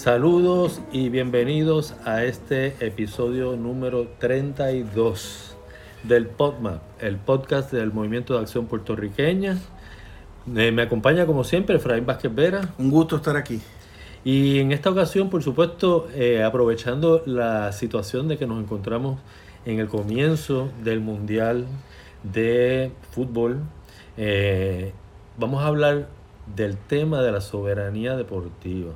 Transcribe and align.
Saludos 0.00 0.80
y 0.92 1.10
bienvenidos 1.10 1.94
a 2.06 2.24
este 2.24 2.74
episodio 2.80 3.54
número 3.56 4.08
32 4.18 5.54
del 6.04 6.26
PodMap, 6.26 6.80
el 7.00 7.16
podcast 7.16 7.70
del 7.70 7.92
Movimiento 7.92 8.32
de 8.32 8.40
Acción 8.40 8.64
Puertorriqueña. 8.64 9.58
Eh, 10.56 10.72
me 10.72 10.80
acompaña 10.80 11.26
como 11.26 11.44
siempre 11.44 11.76
Efraín 11.76 12.06
Vázquez 12.06 12.34
Vera. 12.34 12.72
Un 12.78 12.90
gusto 12.90 13.16
estar 13.16 13.36
aquí. 13.36 13.60
Y 14.24 14.60
en 14.60 14.72
esta 14.72 14.88
ocasión, 14.88 15.28
por 15.28 15.42
supuesto, 15.42 16.08
eh, 16.14 16.42
aprovechando 16.42 17.22
la 17.26 17.70
situación 17.72 18.26
de 18.26 18.38
que 18.38 18.46
nos 18.46 18.58
encontramos 18.58 19.20
en 19.66 19.80
el 19.80 19.88
comienzo 19.88 20.70
del 20.82 21.00
Mundial 21.00 21.66
de 22.22 22.90
Fútbol, 23.10 23.58
eh, 24.16 24.94
vamos 25.36 25.62
a 25.62 25.66
hablar 25.66 26.08
del 26.56 26.78
tema 26.78 27.20
de 27.20 27.32
la 27.32 27.42
soberanía 27.42 28.16
deportiva, 28.16 28.92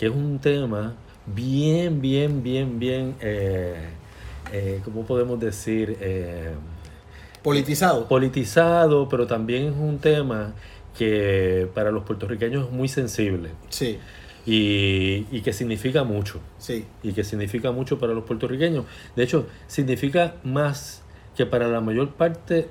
que 0.00 0.06
es 0.06 0.12
un 0.12 0.38
tema 0.38 0.94
bien, 1.26 2.00
bien, 2.00 2.42
bien, 2.42 2.78
bien, 2.78 3.16
eh, 3.20 3.90
eh, 4.50 4.80
¿cómo 4.82 5.04
podemos 5.04 5.38
decir? 5.38 5.94
Eh, 6.00 6.54
politizado. 7.42 8.08
Politizado, 8.08 9.10
pero 9.10 9.26
también 9.26 9.66
es 9.66 9.74
un 9.76 9.98
tema 9.98 10.54
que 10.96 11.68
para 11.74 11.90
los 11.90 12.04
puertorriqueños 12.04 12.68
es 12.68 12.72
muy 12.72 12.88
sensible. 12.88 13.50
Sí. 13.68 13.98
Y, 14.46 15.26
y, 15.30 15.42
que 15.42 15.52
significa 15.52 16.02
mucho. 16.02 16.40
Sí. 16.56 16.86
Y 17.02 17.12
que 17.12 17.22
significa 17.22 17.70
mucho 17.70 17.98
para 17.98 18.14
los 18.14 18.24
puertorriqueños. 18.24 18.86
De 19.14 19.24
hecho, 19.24 19.48
significa 19.66 20.36
más 20.42 21.02
que 21.36 21.44
para 21.44 21.68
la 21.68 21.82
mayor 21.82 22.14
parte 22.14 22.70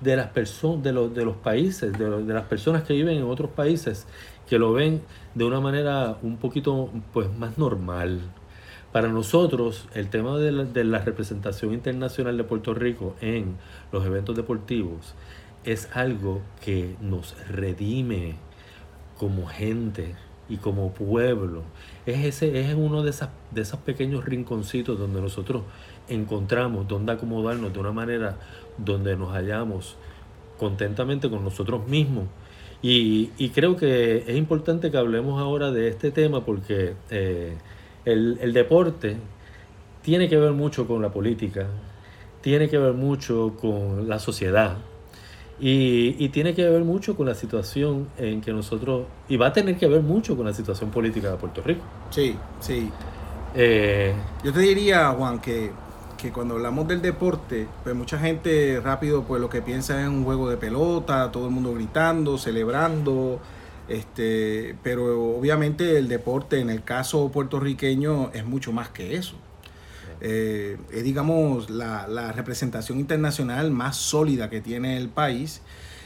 de 0.00 0.16
las 0.16 0.28
personas, 0.28 0.82
de 0.82 0.92
los, 0.92 1.14
de 1.14 1.24
los 1.26 1.36
países, 1.36 1.92
de, 1.98 2.22
de, 2.22 2.32
las 2.32 2.44
personas 2.44 2.82
que 2.82 2.94
viven 2.94 3.18
en 3.18 3.24
otros 3.24 3.50
países, 3.50 4.06
que 4.48 4.58
lo 4.58 4.72
ven 4.72 5.02
de 5.34 5.44
una 5.44 5.60
manera 5.60 6.18
un 6.22 6.36
poquito 6.36 6.90
pues 7.12 7.32
más 7.38 7.58
normal. 7.58 8.20
Para 8.92 9.08
nosotros, 9.08 9.88
el 9.94 10.10
tema 10.10 10.36
de 10.38 10.52
la, 10.52 10.64
de 10.64 10.84
la 10.84 10.98
representación 10.98 11.72
internacional 11.72 12.36
de 12.36 12.44
Puerto 12.44 12.74
Rico 12.74 13.16
en 13.20 13.56
los 13.90 14.04
eventos 14.04 14.36
deportivos 14.36 15.14
es 15.64 15.88
algo 15.94 16.42
que 16.62 16.96
nos 17.00 17.34
redime 17.48 18.36
como 19.18 19.46
gente 19.46 20.14
y 20.48 20.56
como 20.56 20.92
pueblo. 20.92 21.62
Es, 22.06 22.24
ese, 22.24 22.60
es 22.60 22.74
uno 22.74 23.02
de, 23.02 23.10
esas, 23.10 23.30
de 23.52 23.62
esos 23.62 23.80
pequeños 23.80 24.24
rinconcitos 24.24 24.98
donde 24.98 25.20
nosotros 25.20 25.62
encontramos 26.08 26.88
donde 26.88 27.12
acomodarnos 27.12 27.72
de 27.72 27.78
una 27.78 27.92
manera 27.92 28.36
donde 28.76 29.16
nos 29.16 29.32
hallamos 29.32 29.96
contentamente 30.58 31.30
con 31.30 31.44
nosotros 31.44 31.86
mismos. 31.86 32.24
Y, 32.82 33.30
y 33.38 33.50
creo 33.50 33.76
que 33.76 34.24
es 34.26 34.36
importante 34.36 34.90
que 34.90 34.98
hablemos 34.98 35.40
ahora 35.40 35.70
de 35.70 35.88
este 35.88 36.10
tema 36.10 36.44
porque 36.44 36.94
eh, 37.10 37.56
el, 38.04 38.38
el 38.40 38.52
deporte 38.52 39.16
tiene 40.02 40.28
que 40.28 40.36
ver 40.36 40.52
mucho 40.52 40.86
con 40.88 41.00
la 41.00 41.10
política, 41.12 41.68
tiene 42.40 42.68
que 42.68 42.78
ver 42.78 42.92
mucho 42.92 43.54
con 43.60 44.08
la 44.08 44.18
sociedad, 44.18 44.78
y, 45.60 46.16
y, 46.18 46.30
tiene 46.30 46.54
que 46.54 46.68
ver 46.68 46.82
mucho 46.82 47.14
con 47.14 47.26
la 47.26 47.36
situación 47.36 48.08
en 48.18 48.40
que 48.40 48.52
nosotros, 48.52 49.06
y 49.28 49.36
va 49.36 49.48
a 49.48 49.52
tener 49.52 49.76
que 49.76 49.86
ver 49.86 50.02
mucho 50.02 50.36
con 50.36 50.44
la 50.44 50.52
situación 50.52 50.90
política 50.90 51.30
de 51.30 51.36
Puerto 51.36 51.62
Rico. 51.62 51.82
Sí, 52.10 52.36
sí. 52.58 52.90
Eh, 53.54 54.12
Yo 54.42 54.52
te 54.52 54.58
diría, 54.58 55.10
Juan, 55.10 55.40
que, 55.40 55.70
que, 56.22 56.30
cuando 56.30 56.54
hablamos 56.54 56.86
del 56.86 57.02
deporte, 57.02 57.66
pues 57.82 57.96
mucha 57.96 58.18
gente 58.18 58.80
rápido 58.80 59.24
pues 59.24 59.40
lo 59.40 59.50
que 59.50 59.60
piensa 59.60 60.00
es 60.00 60.08
un 60.08 60.24
juego 60.24 60.48
de 60.48 60.56
pelota, 60.56 61.32
todo 61.32 61.46
el 61.46 61.50
mundo 61.50 61.74
gritando, 61.74 62.38
celebrando, 62.38 63.40
este, 63.88 64.76
pero 64.84 65.36
obviamente 65.36 65.98
el 65.98 66.06
deporte 66.06 66.60
en 66.60 66.70
el 66.70 66.84
caso 66.84 67.30
puertorriqueño 67.30 68.30
es 68.32 68.44
mucho 68.44 68.72
más 68.72 68.88
que 68.90 69.16
eso. 69.16 69.34
Eh, 70.20 70.78
es, 70.92 71.02
digamos, 71.02 71.68
la, 71.68 72.06
la, 72.06 72.30
representación 72.30 73.00
internacional 73.00 73.72
más 73.72 73.96
sólida 73.96 74.48
que 74.48 74.60
tiene 74.60 74.96
el 74.96 75.08
país 75.08 75.62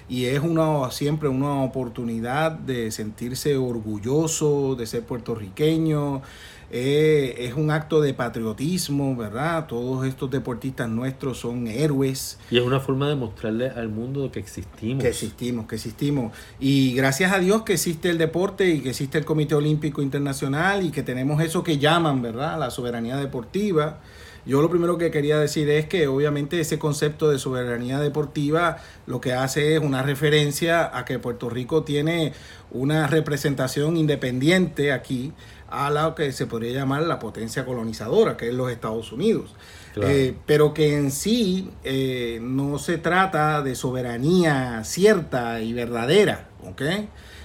y 0.08 0.26
es 0.26 0.40
una, 0.40 0.90
siempre 0.90 1.28
una 1.28 1.62
oportunidad 1.62 2.52
de 2.52 2.90
sentirse 2.90 3.56
orgulloso 3.56 4.76
de 4.76 4.86
ser 4.86 5.04
puertorriqueño. 5.04 6.22
Eh, 6.70 7.46
es 7.46 7.54
un 7.54 7.70
acto 7.70 8.00
de 8.00 8.12
patriotismo, 8.12 9.14
¿verdad? 9.14 9.66
Todos 9.66 10.04
estos 10.06 10.30
deportistas 10.30 10.88
nuestros 10.88 11.38
son 11.38 11.68
héroes. 11.68 12.38
Y 12.50 12.58
es 12.58 12.64
una 12.64 12.80
forma 12.80 13.08
de 13.08 13.14
mostrarle 13.14 13.68
al 13.68 13.88
mundo 13.88 14.30
que 14.32 14.40
existimos. 14.40 15.02
Que 15.02 15.10
existimos, 15.10 15.66
que 15.66 15.76
existimos. 15.76 16.32
Y 16.58 16.94
gracias 16.94 17.32
a 17.32 17.38
Dios 17.38 17.62
que 17.62 17.74
existe 17.74 18.10
el 18.10 18.18
deporte 18.18 18.68
y 18.68 18.80
que 18.80 18.90
existe 18.90 19.18
el 19.18 19.24
Comité 19.24 19.54
Olímpico 19.54 20.02
Internacional 20.02 20.84
y 20.84 20.90
que 20.90 21.02
tenemos 21.02 21.40
eso 21.40 21.62
que 21.62 21.78
llaman, 21.78 22.20
¿verdad? 22.20 22.58
La 22.58 22.70
soberanía 22.70 23.16
deportiva. 23.16 24.00
Yo 24.46 24.62
lo 24.62 24.70
primero 24.70 24.96
que 24.96 25.10
quería 25.10 25.38
decir 25.38 25.68
es 25.70 25.86
que 25.86 26.06
obviamente 26.06 26.60
ese 26.60 26.78
concepto 26.78 27.28
de 27.30 27.38
soberanía 27.38 27.98
deportiva 27.98 28.78
lo 29.06 29.20
que 29.20 29.32
hace 29.32 29.74
es 29.74 29.80
una 29.80 30.02
referencia 30.02 30.96
a 30.96 31.04
que 31.04 31.18
Puerto 31.18 31.50
Rico 31.50 31.82
tiene 31.82 32.32
una 32.70 33.08
representación 33.08 33.96
independiente 33.96 34.92
aquí 34.92 35.32
a 35.68 35.90
lo 35.90 36.14
que 36.14 36.30
se 36.30 36.46
podría 36.46 36.72
llamar 36.72 37.02
la 37.02 37.18
potencia 37.18 37.64
colonizadora, 37.64 38.36
que 38.36 38.48
es 38.48 38.54
los 38.54 38.70
Estados 38.70 39.10
Unidos. 39.10 39.56
Claro. 39.94 40.10
Eh, 40.10 40.36
pero 40.46 40.72
que 40.72 40.96
en 40.96 41.10
sí 41.10 41.70
eh, 41.82 42.38
no 42.40 42.78
se 42.78 42.98
trata 42.98 43.62
de 43.62 43.74
soberanía 43.74 44.84
cierta 44.84 45.60
y 45.60 45.72
verdadera, 45.72 46.48
¿ok? 46.64 46.82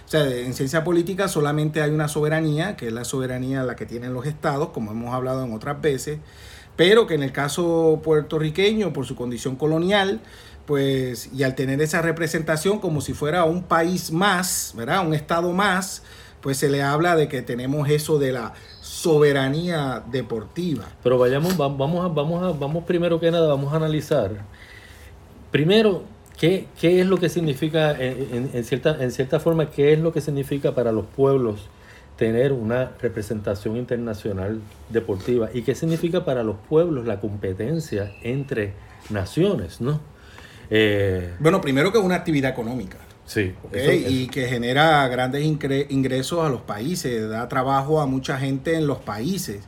O 0.05 0.11
sea, 0.11 0.29
en 0.29 0.53
ciencia 0.53 0.83
política 0.83 1.29
solamente 1.29 1.81
hay 1.81 1.89
una 1.89 2.09
soberanía, 2.09 2.75
que 2.75 2.87
es 2.87 2.93
la 2.93 3.05
soberanía 3.05 3.63
la 3.63 3.75
que 3.75 3.85
tienen 3.85 4.13
los 4.13 4.25
estados, 4.25 4.69
como 4.69 4.91
hemos 4.91 5.15
hablado 5.15 5.43
en 5.45 5.53
otras 5.53 5.81
veces, 5.81 6.19
pero 6.81 7.05
que 7.05 7.13
en 7.13 7.21
el 7.21 7.31
caso 7.31 8.01
puertorriqueño, 8.03 8.91
por 8.91 9.05
su 9.05 9.15
condición 9.15 9.55
colonial, 9.55 10.19
pues, 10.65 11.29
y 11.31 11.43
al 11.43 11.53
tener 11.53 11.79
esa 11.79 12.01
representación 12.01 12.79
como 12.79 13.01
si 13.01 13.13
fuera 13.13 13.43
un 13.43 13.61
país 13.61 14.11
más, 14.11 14.73
¿verdad? 14.75 15.05
Un 15.05 15.13
estado 15.13 15.51
más, 15.51 16.01
pues 16.41 16.57
se 16.57 16.71
le 16.71 16.81
habla 16.81 17.15
de 17.15 17.27
que 17.27 17.43
tenemos 17.43 17.87
eso 17.87 18.17
de 18.17 18.31
la 18.31 18.53
soberanía 18.81 20.01
deportiva. 20.11 20.85
Pero 21.03 21.19
vayamos, 21.19 21.55
vamos 21.55 22.03
a, 22.03 22.07
vamos 22.07 22.41
a, 22.41 22.57
vamos 22.57 22.83
primero 22.85 23.19
que 23.19 23.29
nada, 23.29 23.47
vamos 23.47 23.71
a 23.73 23.75
analizar. 23.75 24.31
Primero, 25.51 26.01
¿qué, 26.35 26.65
qué 26.79 26.99
es 26.99 27.05
lo 27.05 27.19
que 27.19 27.29
significa, 27.29 27.91
en, 27.91 28.63
cierta, 28.63 28.97
en 29.03 29.11
cierta 29.11 29.39
forma, 29.39 29.69
qué 29.69 29.93
es 29.93 29.99
lo 29.99 30.11
que 30.11 30.21
significa 30.21 30.73
para 30.73 30.91
los 30.91 31.05
pueblos 31.05 31.69
tener 32.21 32.53
una 32.53 32.91
representación 33.01 33.77
internacional 33.77 34.61
deportiva? 34.89 35.49
¿Y 35.51 35.63
qué 35.63 35.73
significa 35.73 36.23
para 36.23 36.43
los 36.43 36.55
pueblos 36.69 37.07
la 37.07 37.19
competencia 37.19 38.11
entre 38.21 38.73
naciones, 39.09 39.81
no? 39.81 39.99
Eh, 40.69 41.33
bueno, 41.39 41.61
primero 41.61 41.91
que 41.91 41.97
es 41.97 42.03
una 42.03 42.13
actividad 42.13 42.51
económica. 42.51 42.99
Sí. 43.25 43.55
Okay, 43.63 43.81
eso, 43.81 43.91
eso. 43.91 44.09
Y 44.11 44.27
que 44.27 44.45
genera 44.45 45.07
grandes 45.07 45.43
ingresos 45.43 46.45
a 46.45 46.49
los 46.49 46.61
países, 46.61 47.27
da 47.27 47.49
trabajo 47.49 47.99
a 48.01 48.05
mucha 48.05 48.37
gente 48.37 48.75
en 48.75 48.85
los 48.85 48.99
países. 48.99 49.63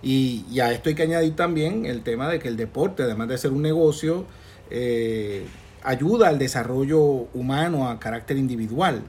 Y, 0.00 0.44
y, 0.48 0.60
a 0.60 0.70
esto 0.70 0.90
hay 0.90 0.94
que 0.94 1.02
añadir 1.02 1.34
también 1.34 1.86
el 1.86 2.02
tema 2.02 2.28
de 2.28 2.38
que 2.38 2.46
el 2.46 2.56
deporte, 2.56 3.02
además 3.02 3.26
de 3.26 3.38
ser 3.38 3.50
un 3.50 3.62
negocio, 3.62 4.26
eh, 4.70 5.44
ayuda 5.82 6.28
al 6.28 6.38
desarrollo 6.38 7.00
humano 7.34 7.88
a 7.88 7.98
carácter 7.98 8.36
individual. 8.36 9.02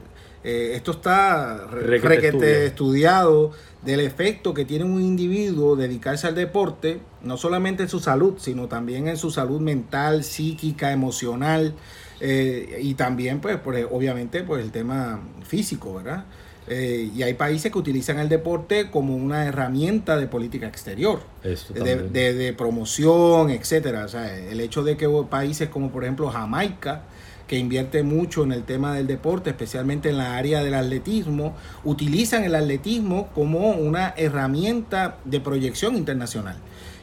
Eh, 0.48 0.76
esto 0.76 0.92
está 0.92 1.66
requete, 1.66 2.08
requete 2.08 2.66
estudiado 2.66 3.52
del 3.82 4.00
efecto 4.00 4.54
que 4.54 4.64
tiene 4.64 4.86
un 4.86 5.02
individuo 5.02 5.76
dedicarse 5.76 6.26
al 6.26 6.34
deporte, 6.34 7.00
no 7.22 7.36
solamente 7.36 7.82
en 7.82 7.90
su 7.90 8.00
salud, 8.00 8.36
sino 8.38 8.66
también 8.66 9.08
en 9.08 9.18
su 9.18 9.30
salud 9.30 9.60
mental, 9.60 10.24
psíquica, 10.24 10.90
emocional. 10.90 11.74
Eh, 12.20 12.80
y 12.82 12.94
también, 12.94 13.40
pues, 13.40 13.58
pues, 13.62 13.86
obviamente, 13.90 14.42
pues 14.42 14.64
el 14.64 14.70
tema 14.72 15.20
físico, 15.46 15.96
¿verdad? 15.96 16.24
Eh, 16.66 17.10
y 17.14 17.22
hay 17.22 17.34
países 17.34 17.70
que 17.70 17.76
utilizan 17.76 18.18
el 18.18 18.30
deporte 18.30 18.90
como 18.90 19.16
una 19.16 19.44
herramienta 19.44 20.16
de 20.16 20.28
política 20.28 20.66
exterior, 20.66 21.20
de, 21.42 22.08
de, 22.08 22.32
de, 22.32 22.52
promoción, 22.54 23.50
etcétera. 23.50 24.06
O 24.06 24.08
sea, 24.08 24.34
el 24.34 24.60
hecho 24.60 24.82
de 24.82 24.96
que 24.96 25.08
países 25.28 25.68
como, 25.68 25.90
por 25.90 26.04
ejemplo, 26.04 26.30
Jamaica, 26.30 27.02
que 27.48 27.58
invierte 27.58 28.04
mucho 28.04 28.44
en 28.44 28.52
el 28.52 28.62
tema 28.62 28.94
del 28.94 29.08
deporte, 29.08 29.50
especialmente 29.50 30.10
en 30.10 30.18
la 30.18 30.36
área 30.36 30.62
del 30.62 30.74
atletismo, 30.74 31.56
utilizan 31.82 32.44
el 32.44 32.54
atletismo 32.54 33.28
como 33.34 33.70
una 33.70 34.14
herramienta 34.16 35.16
de 35.24 35.40
proyección 35.40 35.96
internacional. 35.96 36.56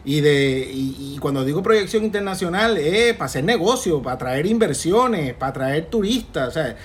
Y, 0.05 0.21
de, 0.21 0.69
y, 0.71 1.15
y, 1.15 1.17
cuando 1.17 1.43
digo 1.43 1.63
proyección 1.63 2.05
internacional 2.05 2.77
es 2.77 3.13
para 3.13 3.25
hacer 3.25 3.43
negocio, 3.43 4.03
para 4.03 4.15
atraer 4.15 4.45
inversiones, 4.45 5.33
para 5.33 5.49
atraer 5.49 5.87
turistas. 5.87 6.49
O 6.49 6.51
sea, 6.51 6.75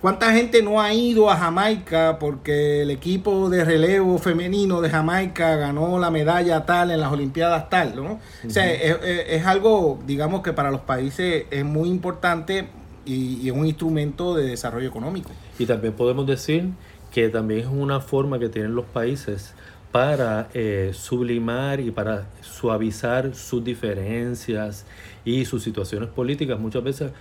¿Cuánta 0.00 0.32
gente 0.32 0.62
no 0.62 0.80
ha 0.80 0.94
ido 0.94 1.30
a 1.30 1.36
Jamaica 1.36 2.16
porque 2.18 2.80
el 2.80 2.90
equipo 2.90 3.50
de 3.50 3.66
relevo 3.66 4.16
femenino 4.16 4.80
de 4.80 4.88
Jamaica 4.88 5.56
ganó 5.56 5.98
la 5.98 6.10
medalla 6.10 6.64
tal 6.64 6.90
en 6.90 7.00
las 7.00 7.12
Olimpiadas 7.12 7.68
tal? 7.68 7.94
¿no? 7.96 8.02
Uh 8.02 8.06
-huh. 8.44 8.46
O 8.46 8.50
sea, 8.50 8.72
es, 8.72 8.96
es, 9.02 9.44
algo, 9.44 10.00
digamos, 10.06 10.40
que 10.40 10.54
para 10.54 10.70
los 10.70 10.80
países 10.80 11.44
es 11.50 11.64
muy 11.66 11.90
importante 11.90 12.66
y, 13.04 13.40
y 13.42 13.48
es 13.48 13.54
un 13.54 13.66
instrumento 13.66 14.34
de 14.34 14.46
desarrollo 14.46 14.88
económico. 14.88 15.30
Y 15.58 15.66
también 15.66 15.94
podemos 15.94 16.26
decir 16.26 16.70
que 17.12 17.28
también 17.28 17.60
es 17.60 17.66
una 17.66 18.00
forma 18.00 18.38
que 18.38 18.48
tienen 18.48 18.74
los 18.74 18.84
países 18.86 19.54
para 19.92 20.48
eh, 20.54 20.92
sublimar 20.94 21.80
y 21.80 21.90
para 21.90 22.28
suavizar 22.42 23.34
sus 23.34 23.64
diferencias 23.64 24.86
y 25.24 25.44
sus 25.44 25.62
situaciones 25.62 26.08
políticas. 26.08 26.60
Muchas 26.60 26.84
veces 26.84 27.12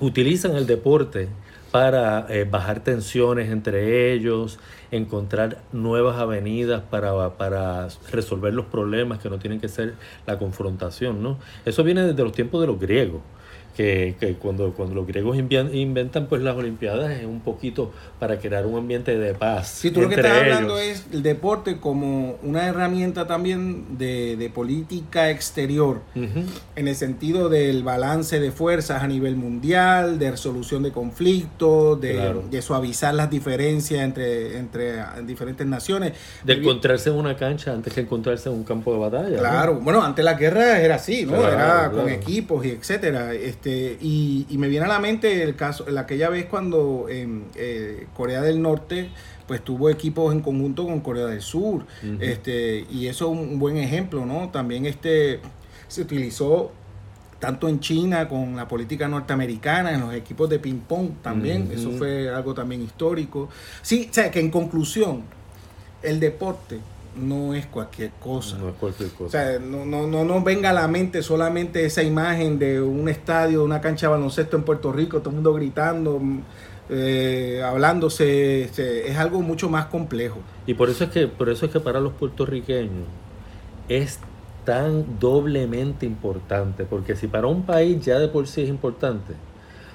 utilizan 0.00 0.54
el 0.54 0.66
deporte 0.66 1.28
para 1.72 2.26
eh, 2.30 2.44
bajar 2.44 2.80
tensiones 2.80 3.50
entre 3.50 4.12
ellos, 4.12 4.58
encontrar 4.90 5.58
nuevas 5.72 6.16
avenidas 6.16 6.82
para, 6.82 7.36
para, 7.36 7.88
resolver 8.10 8.54
los 8.54 8.66
problemas 8.66 9.18
que 9.18 9.28
no 9.28 9.38
tienen 9.38 9.60
que 9.60 9.68
ser 9.68 9.94
la 10.26 10.38
confrontación. 10.38 11.22
¿no? 11.22 11.38
Eso 11.66 11.82
viene 11.82 12.04
desde 12.04 12.22
los 12.22 12.32
tiempos 12.32 12.60
de 12.60 12.68
los 12.68 12.78
griegos 12.78 13.20
que, 13.78 14.36
cuando, 14.42 14.72
cuando 14.72 14.96
los 14.96 15.06
griegos 15.06 15.38
inventan 15.38 16.26
pues 16.26 16.42
las 16.42 16.56
Olimpiadas 16.56 17.12
es 17.12 17.24
un 17.24 17.38
poquito 17.38 17.92
para 18.18 18.40
crear 18.40 18.66
un 18.66 18.76
ambiente 18.76 19.16
de 19.16 19.34
paz. 19.34 19.68
Si 19.68 19.92
tú 19.92 20.02
lo 20.02 20.08
que 20.08 20.16
estás 20.16 20.36
hablando 20.36 20.80
es 20.80 21.06
el 21.12 21.22
deporte 21.22 21.78
como 21.78 22.38
una 22.42 22.66
herramienta 22.66 23.28
también 23.28 23.96
de, 23.96 24.50
política 24.52 25.30
exterior, 25.30 26.00
en 26.16 26.88
el 26.88 26.96
sentido 26.96 27.48
del 27.48 27.84
balance 27.84 28.40
de 28.40 28.50
fuerzas 28.50 29.04
a 29.04 29.06
nivel 29.06 29.36
mundial, 29.36 30.18
de 30.18 30.32
resolución 30.32 30.82
de 30.82 30.90
conflictos, 30.90 32.00
de, 32.00 32.62
suavizar 32.62 33.14
las 33.14 33.30
diferencias 33.30 34.00
entre, 34.00 34.58
entre 34.58 34.96
diferentes 35.24 35.64
naciones. 35.64 36.14
De 36.42 36.54
encontrarse 36.54 37.10
en 37.10 37.14
una 37.14 37.36
cancha 37.36 37.72
antes 37.72 37.92
que 37.92 38.00
encontrarse 38.00 38.48
en 38.48 38.56
un 38.56 38.64
campo 38.64 38.92
de 38.92 38.98
batalla. 38.98 39.38
Claro, 39.38 39.76
bueno, 39.76 40.02
antes 40.02 40.24
la 40.24 40.34
guerra 40.34 40.80
era 40.80 40.96
así, 40.96 41.24
¿no? 41.24 41.46
era 41.46 41.92
con 41.92 42.08
equipos 42.08 42.66
y 42.66 42.70
etcétera. 42.70 43.32
Este, 43.34 43.67
este, 43.68 43.98
y, 44.00 44.46
me 44.56 44.68
viene 44.68 44.86
a 44.86 44.88
la 44.88 44.98
mente 44.98 45.42
el 45.42 45.54
caso, 45.54 45.88
la 45.90 46.02
aquella 46.02 46.30
vez 46.30 46.46
cuando 46.46 47.06
eh, 47.08 48.06
Corea 48.16 48.40
del 48.40 48.62
Norte 48.62 49.10
pues 49.46 49.62
tuvo 49.62 49.88
equipos 49.88 50.32
en 50.34 50.40
conjunto 50.40 50.84
con 50.84 51.00
Corea 51.00 51.26
del 51.26 51.40
Sur. 51.40 51.86
este, 52.20 52.86
y 52.90 53.06
eso 53.06 53.32
es 53.32 53.38
un 53.38 53.58
buen 53.58 53.78
ejemplo, 53.78 54.26
¿no? 54.26 54.50
También 54.50 54.84
este 54.84 55.40
se 55.86 56.02
utilizó 56.02 56.72
tanto 57.38 57.68
en 57.68 57.80
China 57.80 58.28
con 58.28 58.56
la 58.56 58.68
política 58.68 59.08
norteamericana, 59.08 59.92
en 59.92 60.00
los 60.00 60.12
equipos 60.12 60.50
de 60.50 60.58
ping-pong 60.58 61.22
también, 61.22 61.70
eso 61.72 61.92
fue 61.92 62.28
algo 62.28 62.52
también 62.52 62.82
histórico. 62.82 63.48
Sí, 63.80 64.08
o 64.10 64.12
sea, 64.12 64.30
que 64.30 64.40
en 64.40 64.50
conclusión, 64.50 65.22
el 66.02 66.20
deporte 66.20 66.80
no 67.18 67.54
es 67.54 67.66
cualquier 67.66 68.10
cosa. 68.12 68.56
No 68.58 68.68
es 68.68 68.74
cualquier 68.76 69.10
cosa. 69.10 69.26
O 69.26 69.30
sea, 69.30 69.58
no, 69.58 69.84
no, 69.84 70.06
no 70.06 70.24
nos 70.24 70.44
venga 70.44 70.70
a 70.70 70.72
la 70.72 70.88
mente 70.88 71.22
solamente 71.22 71.84
esa 71.84 72.02
imagen 72.02 72.58
de 72.58 72.80
un 72.80 73.08
estadio, 73.08 73.64
una 73.64 73.80
cancha 73.80 74.06
de 74.06 74.12
baloncesto 74.12 74.56
en 74.56 74.62
Puerto 74.62 74.92
Rico, 74.92 75.18
todo 75.18 75.30
el 75.30 75.34
mundo 75.36 75.54
gritando, 75.54 76.20
eh, 76.90 77.62
hablándose, 77.64 78.62
este, 78.62 79.10
es 79.10 79.16
algo 79.18 79.42
mucho 79.42 79.68
más 79.68 79.86
complejo. 79.86 80.38
Y 80.66 80.74
por 80.74 80.88
eso 80.88 81.04
es 81.04 81.10
que, 81.10 81.26
por 81.26 81.48
eso 81.48 81.66
es 81.66 81.72
que 81.72 81.80
para 81.80 82.00
los 82.00 82.12
puertorriqueños 82.14 83.06
es 83.88 84.18
tan 84.64 85.18
doblemente 85.18 86.06
importante, 86.06 86.84
porque 86.84 87.16
si 87.16 87.26
para 87.26 87.46
un 87.46 87.62
país 87.62 88.04
ya 88.04 88.18
de 88.18 88.28
por 88.28 88.46
sí 88.46 88.62
es 88.62 88.68
importante, 88.68 89.34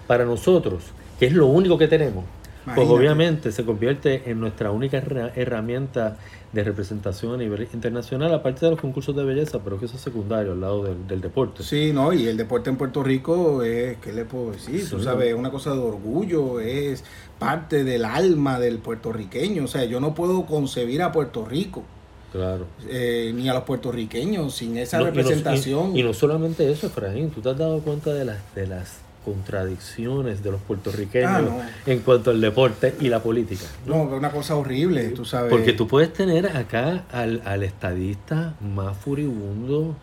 para 0.07 0.25
nosotros, 0.25 0.83
que 1.19 1.27
es 1.27 1.33
lo 1.33 1.47
único 1.47 1.77
que 1.77 1.87
tenemos, 1.87 2.25
pues 2.65 2.87
obviamente 2.87 3.51
se 3.51 3.65
convierte 3.65 4.29
en 4.29 4.39
nuestra 4.39 4.71
única 4.71 4.97
herramienta 5.35 6.17
de 6.53 6.63
representación 6.63 7.33
a 7.33 7.37
nivel 7.37 7.67
internacional, 7.73 8.33
aparte 8.33 8.65
de 8.65 8.71
los 8.71 8.79
concursos 8.79 9.15
de 9.15 9.23
belleza, 9.23 9.59
pero 9.63 9.79
que 9.79 9.85
eso 9.85 9.95
es 9.95 10.01
secundario 10.01 10.53
al 10.53 10.61
lado 10.61 10.83
del, 10.83 11.19
deporte. 11.19 11.63
Sí, 11.63 11.91
no, 11.91 12.13
y 12.13 12.27
el 12.27 12.37
deporte 12.37 12.69
en 12.69 12.77
Puerto 12.77 13.03
Rico 13.03 13.63
es, 13.63 13.97
¿qué 13.97 14.13
le 14.13 14.23
puedo 14.25 14.51
decir? 14.51 14.87
Tú 14.87 15.01
sabes, 15.01 15.29
es 15.29 15.35
una 15.35 15.49
cosa 15.49 15.73
de 15.73 15.79
orgullo, 15.79 16.59
es 16.59 17.03
parte 17.39 17.83
del 17.83 18.05
alma 18.05 18.59
del 18.59 18.77
puertorriqueño, 18.77 19.65
o 19.65 19.67
sea, 19.67 19.83
yo 19.85 19.99
no 19.99 20.13
puedo 20.13 20.45
concebir 20.45 21.01
a 21.01 21.11
Puerto 21.11 21.43
Rico. 21.43 21.83
Claro. 22.31 22.65
Eh, 22.89 23.31
ni 23.35 23.47
a 23.47 23.53
los 23.53 23.63
puertorriqueños 23.63 24.55
sin 24.55 24.75
esa 24.77 24.99
representación. 24.99 25.95
Y 25.95 26.01
no, 26.01 26.13
solamente 26.13 26.71
eso, 26.71 26.87
Efraín, 26.87 27.29
tú 27.29 27.41
te 27.41 27.49
has 27.49 27.57
dado 27.57 27.79
cuenta 27.81 28.11
de 28.11 28.25
las, 28.25 28.37
de 28.55 28.65
las 28.65 28.97
contradicciones 29.23 30.43
de 30.43 30.51
los 30.51 30.61
puertorriqueños 30.61 31.49
ah, 31.49 31.69
en 31.85 31.99
cuanto 31.99 32.31
al 32.31 32.41
deporte 32.41 32.95
y 32.99 33.09
la 33.09 33.21
política. 33.21 33.65
No, 33.85 34.03
es 34.03 34.13
una 34.13 34.31
cosa 34.31 34.55
horrible, 34.55 35.09
tú 35.09 35.25
sabes. 35.25 35.49
Porque 35.49 35.73
tú 35.73 35.87
puedes 35.87 36.13
tener 36.13 36.55
acá 36.55 37.03
al, 37.11 37.41
al 37.45 37.63
estadista 37.63 38.53
más 38.61 38.97
furibundo 38.97 39.95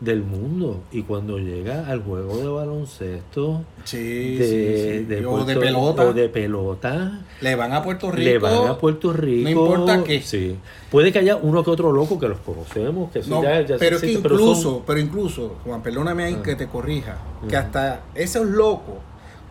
del 0.00 0.22
mundo. 0.22 0.82
Y 0.92 1.02
cuando 1.02 1.38
llega 1.38 1.88
al 1.88 2.02
juego 2.02 2.36
de 2.36 2.48
baloncesto 2.48 3.62
de, 3.90 5.24
o 5.26 5.44
de 5.44 5.56
pelota. 5.56 6.02
o 6.02 6.12
de 6.12 6.28
pelota 6.28 7.24
le 7.40 7.54
van 7.54 7.72
a 7.72 7.82
Puerto 7.82 8.10
Rico 8.10 8.30
le 8.30 8.38
van 8.38 8.68
a 8.68 8.78
Puerto 8.78 9.12
Rico 9.12 9.44
no 9.44 9.50
importa 9.50 10.04
qué. 10.04 10.20
sí. 10.20 10.56
Puede 10.90 11.12
que 11.12 11.20
haya 11.20 11.36
uno 11.36 11.64
que 11.64 11.70
otro 11.70 11.92
loco 11.92 12.18
que 12.18 12.28
los 12.28 12.38
conocemos 12.38 13.10
que 13.10 13.20
pero 13.78 13.96
es 13.96 14.02
que 14.02 14.12
incluso 14.12 14.82
pero, 14.86 15.00
incluso 15.00 15.56
Juan 15.64 15.82
perdóname 15.82 16.24
ahí 16.24 16.36
ah. 16.38 16.42
que 16.42 16.56
te 16.56 16.66
corrija 16.66 17.18
que 17.48 17.56
hasta 17.56 18.02
esos 18.14 18.46
locos 18.46 18.96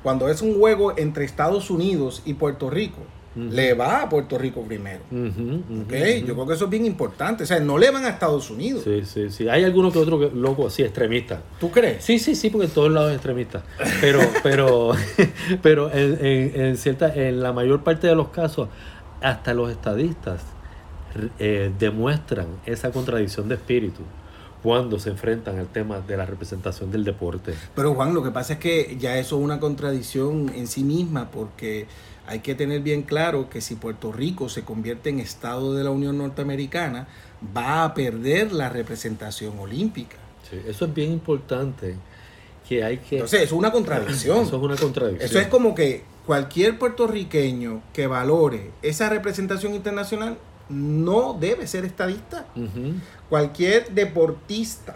cuando 0.04 0.30
es 0.30 0.42
un 0.42 0.60
juego 0.60 0.94
entre 0.98 1.26
Estados 1.26 1.72
Unidos 1.72 2.22
y 2.26 2.36
Puerto 2.36 2.70
Rico 2.70 3.02
le 3.36 3.74
va 3.74 4.02
a 4.02 4.10
Puerto 4.10 4.38
Rico 4.38 4.62
primero. 4.62 5.02
Yo 5.12 5.86
creo 5.88 6.48
que 6.48 6.54
eso 6.54 6.66
es 6.66 6.70
bien 6.70 6.86
importante. 6.86 7.44
O 7.44 7.46
sea, 7.46 7.60
no 7.60 7.78
le 7.78 7.92
van 7.92 8.06
a 8.06 8.10
Estados 8.10 8.50
Unidos. 8.50 8.84
Sí, 8.84 9.04
sí, 9.06 9.30
sí. 9.30 9.50
Hay 9.50 9.64
alguno 9.64 9.92
que 9.92 10.00
otro 10.00 10.30
loco 10.30 10.68
así, 10.68 10.84
extremista. 10.84 11.42
¿Tú 11.60 11.72
crees? 11.72 12.04
Sí, 12.04 12.20
sí, 12.20 12.36
sí, 12.36 12.50
porque 12.50 12.68
en 12.68 12.74
todos 12.74 12.92
lados 12.92 13.10
es 13.10 13.16
extremista. 13.16 13.64
Pero, 14.02 14.20
pero, 14.44 14.92
pero 15.62 15.92
en, 15.94 16.78
cierta, 16.78 17.14
en 17.14 17.42
la 17.42 17.52
mayor 17.52 17.84
parte 17.84 18.08
de 18.08 18.16
los 18.16 18.30
casos, 18.30 18.70
hasta 19.22 19.54
los 19.54 19.70
estadistas 19.70 20.42
eh, 21.40 21.72
demuestran 21.78 22.48
esa 22.66 22.92
contradicción 22.92 23.48
de 23.50 23.56
espíritu 23.56 24.02
cuando 24.66 24.98
se 24.98 25.12
enfrentan 25.12 25.60
al 25.60 25.68
tema 25.68 26.00
de 26.00 26.18
la 26.18 26.26
representación 26.26 26.90
del 26.92 27.04
deporte. 27.04 27.54
Pero 27.76 27.94
Juan, 27.94 28.16
lo 28.16 28.24
que 28.24 28.32
pasa 28.32 28.54
es 28.54 28.60
que 28.60 28.98
ya 29.00 29.16
eso 29.20 29.38
es 29.38 29.44
una 29.44 29.60
contradicción 29.60 30.52
en 30.56 30.66
sí 30.66 30.84
misma, 30.84 31.30
porque 31.30 31.86
hay 32.28 32.40
que 32.40 32.56
tener 32.56 32.82
bien 32.82 33.04
claro 33.04 33.50
que 33.50 33.62
si 33.62 33.76
Puerto 33.76 34.12
Rico 34.12 34.50
se 34.50 34.64
convierte 34.64 35.10
en 35.10 35.20
Estado 35.20 35.74
de 35.76 35.84
la 35.84 35.92
Unión 35.92 36.18
Norteamericana, 36.18 37.08
va 37.56 37.84
a 37.84 37.94
perder 37.94 38.52
la 38.52 38.70
representación 38.70 39.58
olímpica. 39.60 40.18
Sí, 40.50 40.60
eso 40.68 40.86
es 40.86 40.94
bien 40.94 41.12
importante. 41.12 41.96
Que 42.68 42.84
hay 42.84 42.98
que... 42.98 43.18
Entonces, 43.18 43.42
eso 43.42 43.56
es 43.56 43.60
una 43.60 43.72
contradicción. 43.72 44.40
Eso 44.44 44.58
es 44.58 44.64
una 44.64 44.76
contradicción. 44.76 45.30
Eso 45.30 45.40
es 45.40 45.48
como 45.48 45.76
que 45.76 46.04
cualquier 46.26 46.80
puertorriqueño 46.80 47.82
que 47.94 48.08
valore 48.08 48.72
esa 48.82 49.10
representación 49.10 49.76
internacional 49.76 50.38
no 50.70 51.34
debe 51.40 51.68
ser 51.68 51.86
estadista. 51.86 52.48
Cualquier 53.30 53.92
deportista 53.92 54.96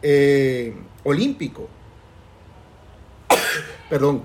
eh, 0.00 0.76
olímpico, 1.02 1.68
perdón, 3.90 4.22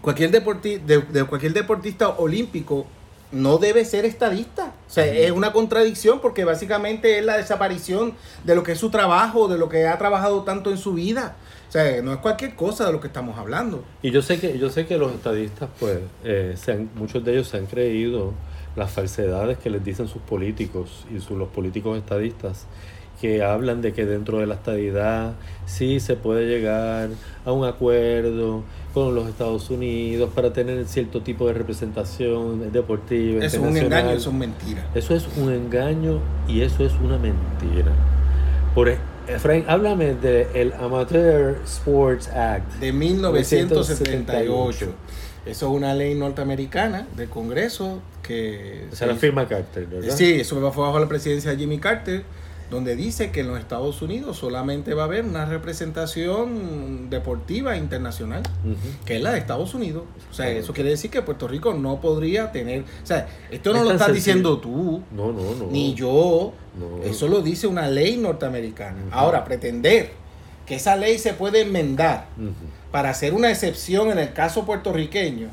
cualquier, 0.00 0.30
de, 0.30 1.24
cualquier 1.24 1.52
deportista 1.52 2.08
olímpico 2.10 2.86
no 3.32 3.58
debe 3.58 3.84
ser 3.84 4.04
estadista. 4.04 4.74
O 4.88 4.90
sea, 4.90 5.06
es 5.06 5.30
una 5.30 5.52
contradicción 5.52 6.20
porque 6.20 6.44
básicamente 6.44 7.18
es 7.18 7.24
la 7.24 7.36
desaparición 7.36 8.14
de 8.44 8.54
lo 8.54 8.62
que 8.62 8.72
es 8.72 8.78
su 8.78 8.90
trabajo, 8.90 9.46
de 9.46 9.56
lo 9.56 9.68
que 9.68 9.86
ha 9.86 9.98
trabajado 9.98 10.42
tanto 10.42 10.70
en 10.70 10.78
su 10.78 10.94
vida. 10.94 11.36
O 11.68 11.72
sea, 11.72 12.02
no 12.02 12.12
es 12.12 12.18
cualquier 12.18 12.56
cosa 12.56 12.86
de 12.86 12.92
lo 12.92 13.00
que 13.00 13.06
estamos 13.06 13.38
hablando. 13.38 13.84
Y 14.02 14.10
yo 14.10 14.22
sé 14.22 14.40
que, 14.40 14.58
yo 14.58 14.70
sé 14.70 14.86
que 14.86 14.98
los 14.98 15.12
estadistas, 15.12 15.68
pues, 15.78 16.00
eh, 16.24 16.56
muchos 16.96 17.24
de 17.24 17.32
ellos 17.32 17.46
se 17.46 17.58
han 17.58 17.66
creído 17.66 18.34
las 18.74 18.90
falsedades 18.90 19.58
que 19.58 19.70
les 19.70 19.84
dicen 19.84 20.08
sus 20.08 20.22
políticos 20.22 21.06
y 21.14 21.20
sus, 21.20 21.38
los 21.38 21.48
políticos 21.48 21.96
estadistas 21.96 22.66
que 23.20 23.42
hablan 23.42 23.82
de 23.82 23.92
que 23.92 24.06
dentro 24.06 24.38
de 24.38 24.46
la 24.46 24.54
estadidad 24.54 25.34
sí 25.66 26.00
se 26.00 26.16
puede 26.16 26.46
llegar 26.46 27.10
a 27.44 27.52
un 27.52 27.66
acuerdo 27.66 28.62
con 28.94 29.14
los 29.14 29.28
Estados 29.28 29.68
Unidos 29.70 30.30
para 30.34 30.52
tener 30.52 30.86
cierto 30.86 31.20
tipo 31.20 31.46
de 31.46 31.52
representación 31.52 32.72
deportiva. 32.72 33.44
Eso 33.44 33.58
es 33.58 33.62
un 33.62 33.76
engaño, 33.76 34.10
eso 34.10 34.30
es 34.30 34.36
mentira. 34.36 34.86
Eso 34.94 35.14
es 35.14 35.28
un 35.36 35.52
engaño 35.52 36.20
y 36.48 36.62
eso 36.62 36.84
es 36.84 36.92
una 36.94 37.18
mentira. 37.18 37.92
Por 38.74 38.88
e, 38.88 38.98
Efraín, 39.28 39.64
háblame 39.68 40.14
del 40.14 40.72
Amateur 40.72 41.58
Sports 41.64 42.28
Act 42.28 42.80
de 42.80 42.92
1978. 42.92 44.86
Eso 45.46 45.66
es 45.66 45.76
una 45.76 45.94
ley 45.94 46.14
norteamericana 46.14 47.06
del 47.16 47.28
Congreso 47.28 48.00
que... 48.22 48.86
O 48.92 48.96
sea, 48.96 49.06
la 49.06 49.14
firma 49.14 49.46
Carter, 49.46 49.86
¿verdad? 49.86 50.14
Sí, 50.14 50.40
eso 50.40 50.56
fue 50.72 50.84
bajo 50.84 50.98
la 50.98 51.08
presidencia 51.08 51.50
de 51.50 51.56
Jimmy 51.56 51.78
Carter 51.78 52.24
donde 52.70 52.94
dice 52.94 53.30
que 53.32 53.40
en 53.40 53.48
los 53.48 53.58
Estados 53.58 54.00
Unidos 54.00 54.36
solamente 54.36 54.94
va 54.94 55.02
a 55.02 55.04
haber 55.06 55.24
una 55.24 55.44
representación 55.44 57.10
deportiva 57.10 57.76
internacional, 57.76 58.42
que 59.04 59.16
es 59.16 59.22
la 59.22 59.32
de 59.32 59.38
Estados 59.38 59.74
Unidos. 59.74 60.04
O 60.30 60.34
sea, 60.34 60.48
eso 60.48 60.72
quiere 60.72 60.90
decir 60.90 61.10
que 61.10 61.20
Puerto 61.22 61.48
Rico 61.48 61.74
no 61.74 62.00
podría 62.00 62.52
tener... 62.52 62.82
O 62.82 63.06
sea, 63.06 63.28
esto 63.50 63.72
no 63.72 63.82
lo 63.82 63.92
estás 63.92 64.12
diciendo 64.12 64.58
tú, 64.58 65.02
no, 65.10 65.32
no, 65.32 65.54
no. 65.54 65.66
ni 65.70 65.94
yo, 65.94 66.52
eso 67.04 67.28
lo 67.28 67.42
dice 67.42 67.66
una 67.66 67.88
ley 67.88 68.16
norteamericana. 68.16 68.98
Ahora, 69.10 69.44
pretender 69.44 70.12
que 70.66 70.76
esa 70.76 70.94
ley 70.94 71.18
se 71.18 71.34
puede 71.34 71.62
enmendar 71.62 72.26
para 72.92 73.10
hacer 73.10 73.34
una 73.34 73.50
excepción 73.50 74.10
en 74.12 74.20
el 74.20 74.32
caso 74.32 74.64
puertorriqueño, 74.64 75.48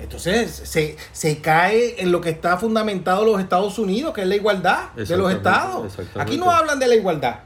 Entonces 0.00 0.50
se, 0.64 0.96
se 1.12 1.38
cae 1.38 2.02
en 2.02 2.10
lo 2.10 2.20
que 2.20 2.30
está 2.30 2.56
fundamentado 2.58 3.24
los 3.24 3.40
Estados 3.40 3.78
Unidos, 3.78 4.12
que 4.12 4.22
es 4.22 4.26
la 4.26 4.34
igualdad 4.34 4.92
de 4.94 5.16
los 5.16 5.32
estados. 5.32 5.92
Aquí 6.16 6.36
no 6.36 6.50
hablan 6.50 6.78
de 6.78 6.86
la 6.88 6.94
igualdad. 6.96 7.36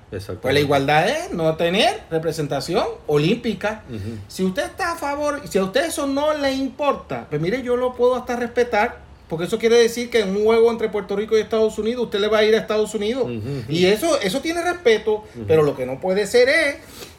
Pues 0.41 0.55
la 0.55 0.61
igualdad 0.61 1.09
es 1.09 1.31
no 1.33 1.55
tener 1.57 2.03
representación 2.11 2.85
olímpica. 3.07 3.83
Si 4.29 4.45
usted 4.45 4.65
está 4.65 4.93
a 4.93 4.97
favor, 4.97 5.43
si 5.49 5.59
a 5.59 5.65
usted 5.65 5.85
eso 5.87 6.07
no 6.07 6.35
le 6.35 6.53
importa, 6.53 7.27
pues 7.29 7.41
mire, 7.41 7.63
yo 7.63 7.77
lo 7.77 7.95
puedo 7.95 8.17
hasta 8.17 8.35
respetar, 8.37 9.07
porque 9.29 9.45
eso 9.45 9.59
quiere 9.59 9.77
decir 9.77 10.09
que 10.09 10.21
en 10.21 10.35
un 10.35 10.45
juego 10.45 10.71
entre 10.71 10.89
Puerto 10.89 11.15
Rico 11.17 11.37
y 11.37 11.43
Estados 11.43 11.79
Unidos, 11.79 12.05
usted 12.07 12.19
le 12.19 12.29
va 12.29 12.39
a 12.39 12.45
ir 12.45 12.55
a 12.55 12.59
Estados 12.59 12.95
Unidos. 12.95 13.31
Y 13.69 13.85
eso, 13.85 14.19
eso 14.21 14.41
tiene 14.41 14.63
respeto, 14.63 15.25
pero 15.47 15.63
lo 15.63 15.77
que 15.77 15.85
no 15.85 16.01
puede 16.01 16.27
ser 16.27 16.49
es 16.49 16.77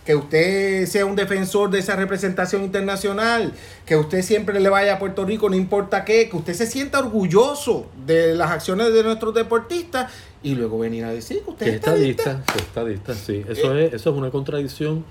que 0.09 0.15
usted 0.15 0.87
sea 0.87 1.05
un 1.05 1.15
defensor 1.15 1.69
de 1.69 1.77
esa 1.77 1.95
representación 1.95 2.63
internacional, 2.63 3.53
que 3.85 3.95
usted 3.95 4.23
siempre 4.23 4.59
le 4.59 4.67
vaya 4.67 4.95
a 4.95 4.97
Puerto 4.97 5.23
Rico, 5.23 5.51
no 5.51 5.55
importa 5.55 6.03
qué, 6.03 6.27
que 6.27 6.35
usted 6.35 6.55
se 6.55 6.65
sienta 6.65 6.97
orgulloso 6.97 7.85
de 8.07 8.33
las 8.33 8.49
acciones 8.49 8.91
de 8.91 9.03
nuestros 9.03 9.35
deportistas 9.35 10.11
y 10.41 10.55
luego 10.55 10.79
venir 10.79 11.05
a 11.05 11.11
decir 11.11 11.43
que 11.43 11.51
usted 11.51 11.67
es 11.67 11.73
es 11.73 11.79
estadista, 11.79 12.23
estadista. 12.23 12.51
que 12.53 12.57
es 12.57 12.65
estadista, 12.65 13.13
sí. 13.13 13.45
Eso, 13.47 13.77
es, 13.77 13.93
eso 13.93 14.09
es 14.09 14.15
una 14.17 14.31
contradicción 14.31 15.05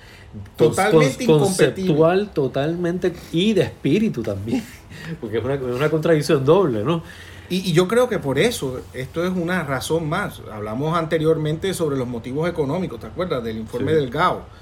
Totalmente 0.57 1.23
incompatible. 1.23 1.47
conceptual, 1.87 2.31
totalmente, 2.33 3.13
y 3.31 3.53
de 3.53 3.63
espíritu 3.63 4.25
también. 4.25 4.65
Porque 5.21 5.39
es 5.39 5.45
una, 5.45 5.55
es 5.55 5.61
una 5.63 5.91
contradicción 5.91 6.45
doble, 6.45 6.83
¿no? 6.83 7.05
Y, 7.49 7.71
y 7.71 7.73
yo 7.73 7.87
creo 7.87 8.09
que 8.09 8.19
por 8.19 8.37
eso, 8.37 8.81
esto 8.95 9.25
es 9.25 9.31
una 9.31 9.63
razón 9.63 10.09
más. 10.09 10.43
Hablamos 10.53 10.99
anteriormente 10.99 11.73
sobre 11.73 11.97
los 11.97 12.09
motivos 12.09 12.51
económicos, 12.51 12.99
¿te 12.99 13.07
acuerdas? 13.07 13.45
Del 13.45 13.59
informe 13.59 13.93
Sí. 13.93 13.97
del 13.97 14.11
GAO. 14.11 14.59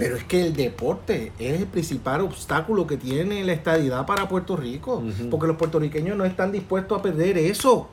Pero 0.00 0.16
es 0.16 0.24
que 0.24 0.42
el 0.46 0.54
deporte 0.54 1.30
es 1.38 1.60
el 1.60 1.66
principal 1.66 2.22
obstáculo 2.22 2.86
que 2.86 2.96
tiene 2.96 3.44
la 3.44 3.52
estadidad 3.52 4.04
para 4.06 4.28
Puerto 4.28 4.56
Rico. 4.56 5.02
Porque 5.30 5.46
los 5.46 5.56
puertorriqueños 5.56 6.16
no 6.16 6.24
están 6.24 6.50
dispuestos 6.50 6.98
a 6.98 7.02
perder 7.02 7.38
eso. 7.38 7.88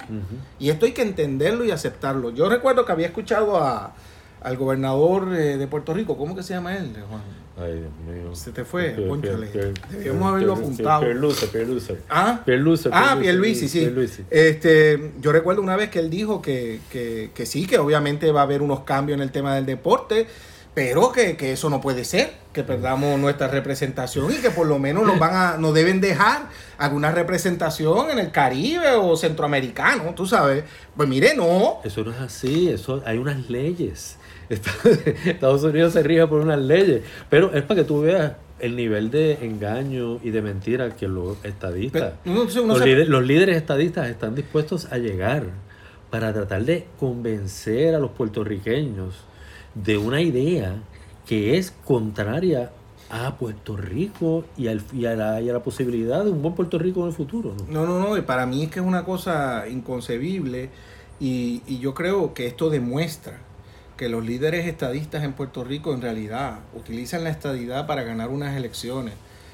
Y 0.59 0.69
esto 0.69 0.85
hay 0.87 0.93
que 0.93 1.03
entenderlo 1.03 1.63
y 1.65 1.71
aceptarlo. 1.71 2.31
Yo 2.31 2.49
recuerdo 2.49 2.85
que 2.85 2.91
había 2.91 3.07
escuchado 3.07 3.57
a, 3.57 3.93
al 4.41 4.57
gobernador 4.57 5.33
eh, 5.35 5.57
de 5.57 5.67
Puerto 5.67 5.93
Rico, 5.93 6.17
¿cómo 6.17 6.35
que 6.35 6.41
se 6.43 6.53
llama 6.53 6.75
él, 6.77 6.93
Juan? 7.09 7.21
Ay, 7.59 7.73
Dios 7.73 7.91
mío. 8.23 8.35
Se 8.35 8.51
te 8.51 8.63
fue. 8.63 8.95
Pier- 8.95 9.73
Debíamos 9.89 10.29
haberlo 10.31 10.53
apuntado. 10.53 11.01
Pierluce, 11.01 11.47
Pierluce. 11.47 11.97
Ah, 12.07 12.41
Pierluce, 12.45 12.87
Ah, 12.93 13.17
Pierluce, 13.19 13.21
Pierluisi, 13.23 13.67
sí. 13.67 13.79
Pierluisi. 13.79 14.23
Este, 14.29 15.11
yo 15.19 15.31
recuerdo 15.31 15.63
una 15.63 15.75
vez 15.75 15.89
que 15.89 15.97
él 15.97 16.11
dijo 16.11 16.39
que, 16.39 16.79
que, 16.91 17.31
que 17.33 17.45
sí, 17.47 17.65
que 17.65 17.79
obviamente 17.79 18.31
va 18.31 18.41
a 18.41 18.43
haber 18.43 18.61
unos 18.61 18.81
cambios 18.81 19.17
en 19.17 19.23
el 19.23 19.31
tema 19.31 19.55
del 19.55 19.65
deporte, 19.65 20.27
pero 20.77 21.11
que, 21.11 21.35
que 21.35 21.53
eso 21.53 21.71
no 21.71 21.81
puede 21.81 22.05
ser, 22.05 22.33
que 22.53 22.63
perdamos 22.63 23.19
nuestra 23.19 23.47
representación 23.47 24.31
y 24.31 24.35
que 24.35 24.51
por 24.51 24.67
lo 24.67 24.77
menos 24.77 25.07
nos 25.07 25.17
van 25.17 25.33
a, 25.33 25.57
nos 25.57 25.73
deben 25.73 25.99
dejar 25.99 26.49
alguna 26.77 27.11
representación 27.11 28.11
en 28.11 28.19
el 28.19 28.29
Caribe 28.29 28.91
o 28.91 29.17
centroamericano, 29.17 30.13
tú 30.13 30.27
sabes. 30.27 30.65
Pues 30.95 31.09
mire, 31.09 31.33
no. 31.33 31.79
Eso 31.83 32.03
no 32.03 32.11
es 32.11 32.19
así, 32.19 32.69
eso 32.69 33.01
hay 33.07 33.17
unas 33.17 33.49
leyes. 33.49 34.17
Estados 35.25 35.63
Unidos 35.63 35.93
se 35.93 36.03
rige 36.03 36.27
por 36.27 36.41
unas 36.41 36.59
leyes, 36.59 37.01
pero 37.27 37.51
es 37.55 37.63
para 37.63 37.81
que 37.81 37.83
tú 37.83 38.01
veas 38.01 38.33
el 38.59 38.75
nivel 38.75 39.09
de 39.09 39.43
engaño 39.43 40.19
y 40.21 40.29
de 40.29 40.43
mentira 40.43 40.91
que 40.91 41.07
los 41.07 41.43
estadistas, 41.43 42.13
Pero 42.23 43.05
los 43.05 43.25
líderes 43.25 43.57
estadistas 43.57 44.09
están 44.09 44.35
dispuestos 44.35 44.91
a 44.91 44.99
llegar 44.99 45.45
para 46.11 46.31
tratar 46.33 46.65
de 46.65 46.85
convencer 46.99 47.95
a 47.95 47.97
los 47.97 48.11
puertorriqueños 48.11 49.15
de 49.83 49.97
una 49.97 50.21
idea 50.21 50.75
que 51.27 51.57
es 51.57 51.71
contraria 51.85 52.71
a 53.09 53.35
Puerto 53.37 53.77
Rico 53.77 54.43
y, 54.57 54.67
al- 54.67 54.83
y 54.93 55.05
a, 55.05 55.15
la, 55.15 55.41
y 55.41 55.49
a 55.49 55.53
la 55.53 55.63
posibilidad 55.63 56.23
de 56.25 56.31
un 56.31 56.41
buen 56.41 56.55
Puerto 56.55 56.77
Rico 56.77 57.01
en 57.01 57.07
el 57.07 57.13
futuro. 57.13 57.53
¿no? 57.69 57.85
No, 57.85 58.15
no, 58.15 58.25
para 58.25 58.45
mí 58.45 58.63
es 58.63 58.71
que 58.71 58.79
es 58.79 58.85
una 58.85 59.05
cosa 59.05 59.65
inconcebible 59.69 60.69
y, 61.19 61.61
y 61.67 61.79
yo 61.79 61.93
creo 61.93 62.33
que 62.33 62.47
esto 62.47 62.69
demuestra 62.69 63.39
que 63.95 64.09
los 64.09 64.23
líderes 64.25 64.67
estadistas 64.67 65.23
en 65.23 65.33
Puerto 65.33 65.63
Rico 65.63 65.93
en 65.93 66.01
realidad 66.01 66.59
utilizan 66.75 67.23
la 67.23 67.29
estadidad 67.31 67.87
para 67.87 68.03
ganar 68.03 68.29
unas 68.29 68.55
elecciones 68.55 69.13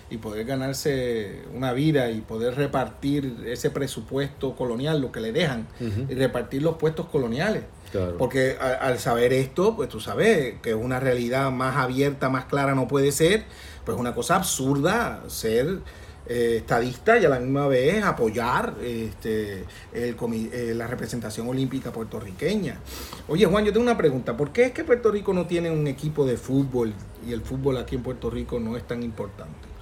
y 0.09 0.17
poder 0.17 0.45
ganarse 0.45 1.41
una 1.53 1.73
vida 1.73 2.11
y 2.11 2.21
poder 2.21 2.55
repartir 2.55 3.45
ese 3.47 3.69
presupuesto 3.69 4.55
colonial, 4.55 5.01
lo 5.01 5.11
que 5.11 5.19
le 5.19 5.31
dejan, 5.31 5.67
y 5.79 6.13
repartir 6.13 6.61
los 6.61 6.77
puestos 6.77 7.07
coloniales. 7.07 7.63
Claro. 7.91 8.17
Porque 8.17 8.57
al 8.59 8.97
saber 8.99 9.33
esto, 9.33 9.75
pues 9.75 9.89
tú 9.89 9.99
sabes 9.99 10.55
que 10.61 10.73
una 10.73 10.99
realidad 10.99 11.51
más 11.51 11.77
abierta, 11.77 12.29
más 12.29 12.45
clara 12.45 12.73
no 12.73 12.87
puede 12.87 13.11
ser, 13.11 13.43
pues 13.85 13.97
una 13.97 14.13
cosa 14.15 14.35
absurda 14.35 15.23
ser 15.27 15.79
eh, 16.25 16.55
estadista 16.59 17.19
y 17.19 17.25
a 17.25 17.29
la 17.29 17.37
misma 17.37 17.67
vez 17.67 18.01
apoyar 18.01 18.75
este, 18.81 19.65
el 19.91 20.15
eh, 20.53 20.73
la 20.73 20.87
representación 20.87 21.49
olímpica 21.49 21.91
puertorriqueña. 21.91 22.79
Oye 23.27 23.45
Juan, 23.45 23.65
yo 23.65 23.73
tengo 23.73 23.83
una 23.83 23.97
pregunta, 23.97 24.37
¿por 24.37 24.53
qué 24.53 24.67
es 24.67 24.71
que 24.71 24.85
Puerto 24.85 25.11
Rico 25.11 25.33
no 25.33 25.47
tiene 25.47 25.69
un 25.69 25.85
equipo 25.85 26.25
de 26.25 26.37
fútbol 26.37 26.93
y 27.27 27.33
el 27.33 27.41
fútbol 27.41 27.75
aquí 27.75 27.95
en 27.95 28.03
Puerto 28.03 28.29
Rico 28.29 28.57
no 28.57 28.77
es 28.77 28.87
tan 28.87 29.03
importante? 29.03 29.72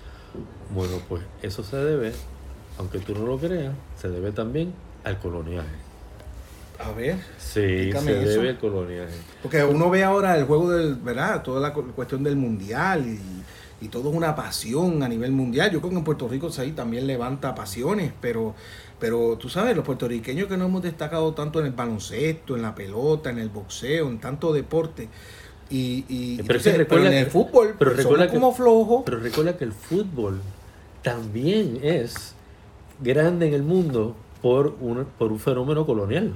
Bueno, 0.73 0.93
pues 1.09 1.21
eso 1.41 1.63
se 1.63 1.77
debe, 1.77 2.13
aunque 2.77 2.99
tú 2.99 3.13
no 3.13 3.25
lo 3.25 3.37
creas, 3.37 3.73
se 3.99 4.09
debe 4.09 4.31
también 4.31 4.73
al 5.03 5.19
coloniaje. 5.19 5.67
A 6.79 6.91
ver. 6.93 7.17
Sí, 7.37 7.91
se 7.91 7.97
eso. 7.97 8.05
debe 8.39 8.49
al 8.49 8.57
coloniaje. 8.57 9.13
Porque 9.43 9.63
uno 9.63 9.89
ve 9.89 10.03
ahora 10.03 10.37
el 10.37 10.45
juego 10.45 10.71
del, 10.71 10.95
¿verdad? 10.95 11.43
Toda 11.43 11.59
la 11.61 11.73
cu- 11.73 11.91
cuestión 11.93 12.23
del 12.23 12.35
mundial 12.35 13.05
y, 13.05 13.85
y 13.85 13.87
todo 13.89 14.09
es 14.09 14.15
una 14.15 14.35
pasión 14.35 15.03
a 15.03 15.07
nivel 15.07 15.31
mundial. 15.31 15.69
Yo 15.71 15.79
creo 15.79 15.91
que 15.91 15.97
en 15.97 16.03
Puerto 16.03 16.27
Rico 16.27 16.49
ahí 16.57 16.71
también 16.71 17.05
levanta 17.05 17.53
pasiones, 17.53 18.11
pero, 18.19 18.55
pero 18.99 19.37
tú 19.37 19.47
sabes, 19.49 19.75
los 19.75 19.85
puertorriqueños 19.85 20.47
que 20.47 20.57
no 20.57 20.65
hemos 20.65 20.81
destacado 20.81 21.33
tanto 21.33 21.59
en 21.59 21.67
el 21.67 21.71
baloncesto, 21.73 22.55
en 22.55 22.63
la 22.63 22.73
pelota, 22.73 23.29
en 23.29 23.37
el 23.39 23.49
boxeo, 23.49 24.07
en 24.07 24.19
tanto 24.19 24.51
deporte. 24.51 25.07
Y, 25.69 26.03
y 26.09 26.37
Pero 26.37 26.57
entonces, 26.59 26.85
pero 26.89 27.05
en 27.05 27.13
el 27.13 27.25
que- 27.25 27.29
fútbol, 27.31 27.75
pero 27.77 27.91
somos 27.91 28.03
recuerda 28.03 28.27
que- 28.27 28.33
como 28.33 28.53
flojos. 28.55 29.03
Pero 29.05 29.19
recuerda 29.19 29.55
que 29.57 29.63
el 29.65 29.71
fútbol 29.71 30.41
también 31.01 31.79
es 31.81 32.35
grande 32.99 33.47
en 33.47 33.53
el 33.53 33.63
mundo 33.63 34.15
por 34.41 34.75
un, 34.79 35.05
por 35.17 35.31
un 35.31 35.39
fenómeno 35.39 35.85
colonial. 35.85 36.33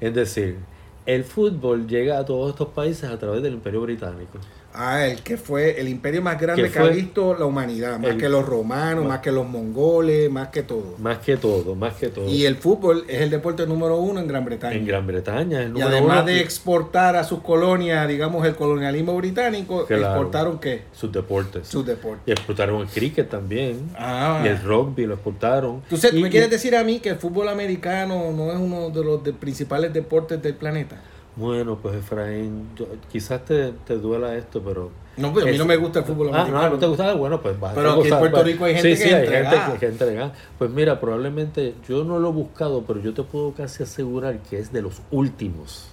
Es 0.00 0.14
decir, 0.14 0.58
el 1.06 1.24
fútbol 1.24 1.86
llega 1.86 2.18
a 2.18 2.24
todos 2.24 2.50
estos 2.50 2.68
países 2.68 3.10
a 3.10 3.18
través 3.18 3.42
del 3.42 3.54
Imperio 3.54 3.80
Británico. 3.80 4.38
Ah, 4.74 5.06
el 5.06 5.22
que 5.22 5.36
fue 5.38 5.80
el 5.80 5.88
imperio 5.88 6.20
más 6.22 6.38
grande 6.38 6.70
Que 6.70 6.78
ha 6.78 6.84
visto 6.84 7.34
la 7.36 7.46
humanidad, 7.46 7.98
más 7.98 8.10
el- 8.10 8.18
que 8.18 8.28
los 8.28 8.44
romanos, 8.46 9.04
más 9.06 9.20
que 9.20 9.32
los 9.32 9.48
mongoles, 9.48 10.30
más 10.30 10.48
que 10.48 10.62
todo. 10.62 10.94
Más 10.98 11.18
que 11.18 11.36
todo, 11.36 11.74
más 11.74 11.94
que 11.94 12.08
todo. 12.08 12.28
Y 12.28 12.44
el 12.44 12.54
fútbol 12.56 13.04
es 13.08 13.22
el 13.22 13.30
deporte 13.30 13.66
número 13.66 13.96
uno 13.96 14.20
en 14.20 14.28
Gran 14.28 14.44
Bretaña. 14.44 14.76
en 14.76 14.86
Gran 14.86 15.06
Bretaña, 15.06 15.62
el 15.62 15.68
Y 15.70 15.72
número 15.72 15.88
además 15.88 16.16
uno, 16.18 16.24
de 16.26 16.40
exportar 16.40 17.16
a 17.16 17.24
sus 17.24 17.40
colonias, 17.40 18.06
digamos, 18.06 18.46
el 18.46 18.54
colonialismo 18.54 19.16
británico, 19.16 19.86
Claro. 19.86 20.02
exportaron 20.04 20.58
qué? 20.60 20.82
sus 20.92 21.10
deportes. 21.10 21.66
Sus 21.66 21.84
deportes. 21.86 22.22
Y 22.26 22.32
exportaron 22.32 22.82
el 22.82 22.88
cricket 22.88 23.28
también. 23.28 23.90
Ah. 23.98 24.42
Y 24.44 24.48
el 24.48 24.62
rugby 24.62 25.06
lo 25.06 25.14
exportaron. 25.14 25.76
Entonces, 25.84 26.10
¿tú 26.10 26.18
Y- 26.18 26.22
me 26.22 26.28
y- 26.28 26.30
quieres 26.30 26.50
decir 26.50 26.76
a 26.76 26.84
mí 26.84 27.00
que 27.00 27.08
el 27.08 27.16
fútbol 27.16 27.48
americano 27.48 28.30
no 28.36 28.52
es 28.52 28.58
uno 28.58 28.90
de 28.90 29.02
los 29.02 29.24
de- 29.24 29.32
principales 29.32 29.92
deportes 29.92 30.40
del 30.42 30.54
planeta? 30.54 31.00
Bueno, 31.38 31.78
pues 31.80 31.94
Efraín, 31.96 32.70
yo- 32.76 32.86
quizás 33.10 33.44
te, 33.44 33.72
te 33.86 33.96
duela 33.96 34.34
esto, 34.34 34.60
pero... 34.60 34.90
No, 35.16 35.32
pues 35.32 35.46
a 35.46 35.50
mí 35.50 35.58
no 35.58 35.64
me 35.64 35.76
gusta 35.76 36.00
el 36.00 36.04
fútbol 36.04 36.28
Ah, 36.32 36.40
americano. 36.42 36.62
no, 36.64 36.70
no 36.70 36.78
te 36.78 36.86
gustaba, 36.86 37.14
bueno, 37.14 37.40
pues 37.40 37.58
vas 37.60 37.72
a 37.72 37.74
Pero 37.74 37.92
aquí 37.92 38.08
en 38.08 38.18
Puerto 38.18 38.36
pues. 38.36 38.46
Rico 38.46 38.64
hay 38.64 38.74
gente 38.74 38.96
sí, 38.96 39.02
que 39.02 39.08
sí, 39.08 39.14
hay 39.14 39.26
gente 39.28 39.56
que, 39.78 39.86
entregada. 39.86 40.32
Pues 40.58 40.70
mira, 40.70 40.98
probablemente 41.00 41.74
yo 41.88 42.04
no 42.04 42.18
lo 42.18 42.28
he 42.28 42.32
buscado, 42.32 42.82
pero 42.86 43.00
yo 43.00 43.14
te 43.14 43.22
puedo 43.22 43.52
casi 43.52 43.82
asegurar 43.84 44.38
que 44.40 44.58
es 44.58 44.72
de 44.72 44.82
los 44.82 45.00
últimos. 45.10 45.88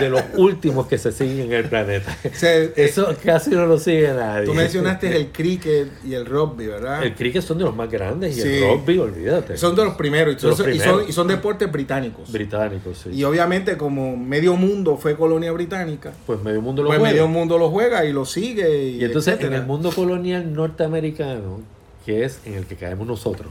De 0.00 0.08
los 0.08 0.22
últimos 0.36 0.86
que 0.86 0.98
se 0.98 1.12
siguen 1.12 1.46
en 1.46 1.52
el 1.52 1.64
planeta. 1.68 2.16
O 2.24 2.34
sea, 2.36 2.56
eh, 2.56 2.72
Eso 2.76 3.14
casi 3.24 3.50
no 3.50 3.66
lo 3.66 3.78
sigue 3.78 4.08
nadie. 4.12 4.46
tú 4.46 4.54
mencionaste 4.54 5.14
el 5.16 5.28
cricket 5.32 5.88
y 6.04 6.14
el 6.14 6.26
rugby, 6.26 6.66
¿verdad? 6.66 7.02
El 7.02 7.14
cricket 7.14 7.42
son 7.42 7.58
de 7.58 7.64
los 7.64 7.74
más 7.76 7.90
grandes 7.90 8.36
y 8.36 8.40
Sí. 8.40 8.48
el 8.48 8.70
rugby, 8.78 8.98
olvídate. 8.98 9.56
Son 9.56 9.74
de 9.76 9.84
los 9.84 9.94
primeros 9.94 10.34
y 10.36 10.38
son, 10.38 10.50
los 10.50 10.58
y 10.60 10.62
son- 10.62 10.70
primeros. 10.70 11.08
y 11.08 11.12
son 11.12 11.28
deportes 11.28 11.70
británicos. 11.70 12.32
británicos, 12.32 12.98
sí. 12.98 13.10
Y 13.12 13.24
obviamente 13.24 13.76
como 13.76 14.16
medio 14.16 14.56
mundo 14.56 14.96
fue 14.96 15.16
colonia 15.16 15.52
británica, 15.52 16.12
pues 16.26 16.42
medio 16.42 16.60
mundo 16.60 16.82
lo 16.82 16.88
pues 16.88 16.98
juega. 16.98 17.12
medio 17.12 17.28
mundo 17.28 17.58
lo 17.58 17.70
juega 17.70 18.04
y 18.04 18.12
lo 18.12 18.24
sigue. 18.24 18.84
Y, 18.84 19.00
Y 19.00 19.04
entonces 19.04 19.34
etcétera. 19.34 19.56
en 19.56 19.62
el 19.62 19.66
mundo 19.68 19.90
colonial 19.92 20.52
norteamericano, 20.52 21.60
que 22.04 22.24
es 22.24 22.40
en 22.44 22.54
el 22.54 22.66
que 22.66 22.76
caemos 22.76 23.06
nosotros, 23.06 23.48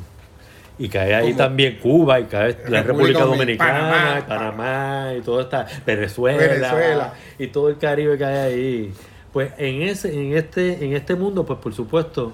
y 0.85 0.89
cae 0.89 1.15
ahí 1.15 1.25
Como 1.27 1.37
también 1.37 1.79
Cuba, 1.81 2.19
y 2.19 2.25
cae 2.25 2.57
la 2.67 2.83
República 2.83 2.83
República 2.83 3.19
Domin- 3.21 3.37
Dominicana, 3.37 3.79
Panamá, 3.79 4.19
y 4.19 4.21
Panamá, 4.27 5.13
y 5.17 5.21
todo 5.21 5.41
está 5.41 5.65
Venezuela, 5.85 6.37
Venezuela. 6.37 7.13
y 7.39 7.47
todo 7.47 7.69
el 7.69 7.77
Caribe 7.77 8.17
cae 8.17 8.37
ahí. 8.37 8.93
Pues 9.31 9.53
en 9.57 9.81
ese, 9.83 10.13
en 10.13 10.35
este, 10.35 10.83
en 10.85 10.93
este 10.93 11.15
mundo, 11.15 11.45
pues 11.45 11.59
por 11.59 11.73
supuesto, 11.73 12.33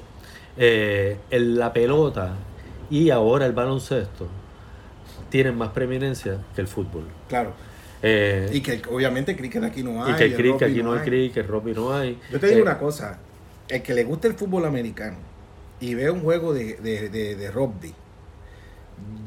eh, 0.57 1.17
el- 1.29 1.57
la 1.59 1.71
pelota 1.71 2.33
y 2.89 3.11
ahora 3.11 3.45
el 3.45 3.53
baloncesto 3.53 4.27
tienen 5.29 5.55
más 5.57 5.69
preeminencia 5.69 6.37
que 6.55 6.61
el 6.61 6.67
fútbol. 6.67 7.03
Claro. 7.27 7.53
Eh, 8.01 8.49
Y 8.51 8.61
que 8.61 8.81
obviamente 8.89 9.35
cricket 9.35 9.63
aquí 9.63 9.83
no 9.83 10.03
hay. 10.03 10.13
y 10.13 10.15
que 10.15 10.23
el 10.25 10.33
cricket, 10.35 10.69
aquí 10.71 10.81
no 10.81 10.93
hay 10.93 10.99
hay. 10.99 11.05
cricket, 11.05 11.37
el 11.45 11.47
rugby 11.47 11.73
no 11.73 11.93
hay. 11.95 12.17
Yo 12.31 12.39
te 12.39 12.47
digo 12.47 12.59
Eh, 12.59 12.63
una 12.63 12.77
cosa, 12.79 13.19
el 13.67 13.81
que 13.83 13.93
le 13.93 14.03
gusta 14.05 14.27
el 14.27 14.33
fútbol 14.33 14.65
americano 14.65 15.17
y 15.79 15.93
ve 15.93 16.09
un 16.09 16.21
juego 16.21 16.53
de, 16.53 16.75
de, 16.75 17.09
de, 17.09 17.35
de 17.35 17.51
rugby, 17.51 17.93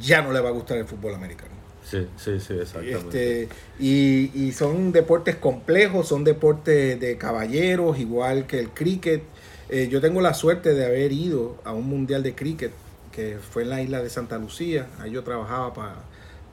ya 0.00 0.22
no 0.22 0.32
le 0.32 0.40
va 0.40 0.48
a 0.48 0.52
gustar 0.52 0.78
el 0.78 0.86
fútbol 0.86 1.14
americano. 1.14 1.50
Sí, 1.84 2.06
sí, 2.16 2.38
sí, 2.40 2.54
exactamente. 2.60 3.42
Este, 3.42 3.48
y, 3.80 4.30
y 4.34 4.52
son 4.52 4.92
deportes 4.92 5.36
complejos, 5.36 6.08
son 6.08 6.24
deportes 6.24 6.98
de 7.00 7.18
caballeros, 7.18 7.98
igual 7.98 8.46
que 8.46 8.58
el 8.60 8.70
cricket. 8.70 9.22
Eh, 9.68 9.88
yo 9.90 10.00
tengo 10.00 10.20
la 10.20 10.32
suerte 10.34 10.74
de 10.74 10.84
haber 10.86 11.12
ido 11.12 11.56
a 11.64 11.72
un 11.72 11.88
mundial 11.88 12.22
de 12.22 12.34
cricket 12.34 12.70
que 13.10 13.36
fue 13.38 13.64
en 13.64 13.70
la 13.70 13.82
isla 13.82 14.02
de 14.02 14.08
Santa 14.10 14.38
Lucía. 14.38 14.86
Ahí 15.00 15.10
yo 15.10 15.22
trabajaba 15.22 15.74
para, 15.74 15.96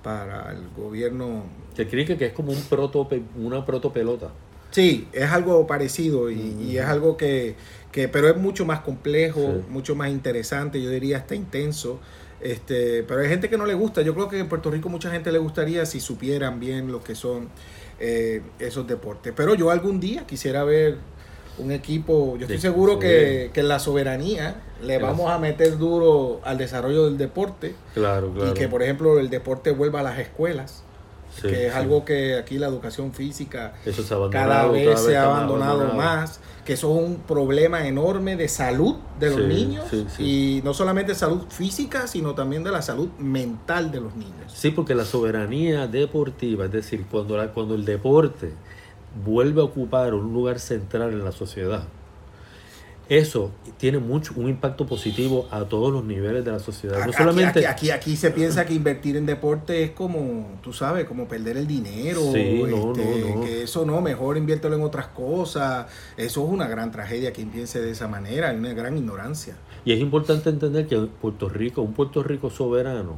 para 0.04 0.52
el 0.52 0.68
gobierno. 0.76 1.44
El 1.78 1.88
cricket 1.88 2.18
que 2.18 2.26
es 2.28 2.34
como 2.34 2.52
un 2.52 2.62
proto, 2.64 3.08
una 3.38 3.66
protopelota. 3.66 4.30
Sí, 4.72 5.08
es 5.14 5.30
algo 5.32 5.66
parecido 5.68 6.30
y, 6.30 6.56
y 6.62 6.78
es 6.78 6.86
algo 6.86 7.18
que, 7.18 7.56
que, 7.92 8.08
pero 8.08 8.30
es 8.30 8.38
mucho 8.38 8.66
más 8.66 8.82
complejo, 8.82 9.42
Sí. 9.42 9.66
mucho 9.70 9.96
más 9.96 10.10
interesante, 10.10 10.82
yo 10.82 10.90
diría 10.90 11.18
hasta 11.18 11.36
intenso. 11.36 12.00
Este, 12.42 13.04
pero 13.04 13.22
hay 13.22 13.28
gente 13.28 13.50
que 13.50 13.58
no 13.58 13.66
le 13.66 13.74
gusta. 13.74 14.02
Yo 14.02 14.14
creo 14.14 14.30
que 14.30 14.40
en 14.40 14.48
Puerto 14.48 14.72
Rico 14.72 14.90
mucha 14.90 15.12
gente 15.12 15.32
le 15.32 15.40
gustaría 15.40 15.86
si 15.86 16.00
supieran 16.00 16.60
bien 16.60 16.92
lo 16.92 17.04
que 17.04 17.16
son 17.16 17.50
eh, 18.00 18.42
esos 18.60 18.88
deportes. 18.88 19.34
Pero 19.36 19.56
yo 19.56 19.72
algún 19.72 20.00
día 20.00 20.26
quisiera 20.26 20.64
ver 20.64 20.96
un 21.58 21.72
equipo. 21.72 22.36
Yo 22.38 22.44
estoy 22.44 22.56
De- 22.56 22.62
seguro 22.62 22.98
que, 23.00 23.52
que 23.54 23.60
en 23.60 23.68
la 23.68 23.80
soberanía 23.80 24.62
le 24.82 24.98
vamos 24.98 25.30
a 25.30 25.38
meter 25.38 25.78
duro 25.78 26.40
al 26.46 26.58
desarrollo 26.58 27.06
del 27.06 27.18
deporte 27.18 27.76
Claro, 27.94 28.32
claro. 28.34 28.52
y 28.52 28.54
que, 28.54 28.70
por 28.70 28.82
ejemplo, 28.82 29.20
el 29.20 29.30
deporte 29.30 29.72
vuelva 29.72 30.00
a 30.00 30.04
las 30.04 30.20
escuelas, 30.20 30.84
Sí, 31.42 31.48
que 31.48 31.68
es 31.68 31.74
sí. 31.74 31.80
algo 31.80 32.06
que 32.06 32.38
aquí 32.38 32.58
la 32.58 32.68
educación 32.68 33.14
física 33.14 33.74
Eso 33.86 34.04
se 34.04 34.14
ha 34.14 34.18
abandonado. 34.18 34.50
cada 34.50 34.68
vez 34.72 35.00
se 35.00 35.18
ha 35.18 35.24
abandonado 35.26 35.94
más, 35.94 36.40
que 36.66 36.74
eso 36.74 36.96
es 36.96 37.04
un 37.08 37.16
problema 37.18 37.88
enorme 37.88 38.36
de 38.36 38.48
salud 38.48 38.96
de 39.20 39.28
los 39.32 39.38
Sí, 39.38 39.44
niños 39.44 39.86
y 40.20 40.62
no 40.64 40.74
solamente 40.74 41.16
salud 41.16 41.42
física, 41.50 42.08
sino 42.08 42.36
también 42.36 42.64
de 42.64 42.72
la 42.72 42.82
salud 42.82 43.10
mental 43.18 43.92
de 43.92 44.02
los 44.02 44.16
niños. 44.16 44.52
Sí, 44.54 44.72
porque 44.72 44.94
la 44.96 45.06
soberanía 45.06 45.88
deportiva, 45.88 46.66
es 46.66 46.72
decir, 46.72 47.06
cuando, 47.10 47.38
la, 47.38 47.48
cuando 47.54 47.76
el 47.76 47.86
deporte 47.86 48.52
vuelve 49.26 49.62
a 49.62 49.64
ocupar 49.64 50.14
un 50.14 50.32
lugar 50.34 50.60
central 50.60 51.12
en 51.12 51.24
la 51.24 51.32
sociedad, 51.32 51.84
eso 53.10 53.52
tiene 53.78 53.98
mucho 53.98 54.34
un 54.36 54.48
impacto 54.48 54.86
positivo 54.86 55.48
a 55.50 55.66
todos 55.66 55.92
los 55.92 56.04
niveles 56.04 56.46
de 56.46 56.52
la 56.52 56.60
sociedad. 56.60 57.00
No 57.00 57.06
Aquí, 57.06 57.14
solamente 57.14 57.60
aquí, 57.60 57.66
aquí, 57.66 57.90
aquí 57.92 58.16
se 58.16 58.30
piensa 58.30 58.66
que 58.66 58.76
invertir 58.76 59.18
en 59.18 59.26
deporte 59.26 59.84
es 59.84 59.92
como, 59.92 60.60
tú 60.62 60.74
sabes, 60.74 61.06
como 61.06 61.28
perder 61.28 61.58
el 61.58 61.66
dinero, 61.66 62.22
Sí, 62.32 62.62
no, 62.62 62.92
este, 62.94 63.22
no, 63.22 63.36
no. 63.36 63.42
que 63.42 63.64
eso 63.64 63.84
no, 63.84 64.00
mejor 64.02 64.38
inviértelo 64.38 64.76
en 64.76 64.84
otras 64.84 65.08
cosas. 65.08 65.88
Eso 66.18 66.46
es 66.46 66.52
una 66.52 66.68
gran 66.68 66.92
tragedia 66.92 67.34
quien 67.34 67.50
piense 67.50 67.82
de 67.82 67.90
esa 67.92 68.08
manera, 68.08 68.50
hay 68.50 68.58
una 68.58 68.74
gran 68.74 68.96
ignorancia. 68.96 69.56
Y 69.86 69.94
es 69.94 70.00
importante 70.00 70.50
entender 70.50 70.86
que 70.86 70.98
Puerto 70.98 71.50
Rico, 71.50 71.82
un 71.82 71.94
Puerto 71.94 72.22
Rico 72.22 72.50
soberano, 72.52 73.16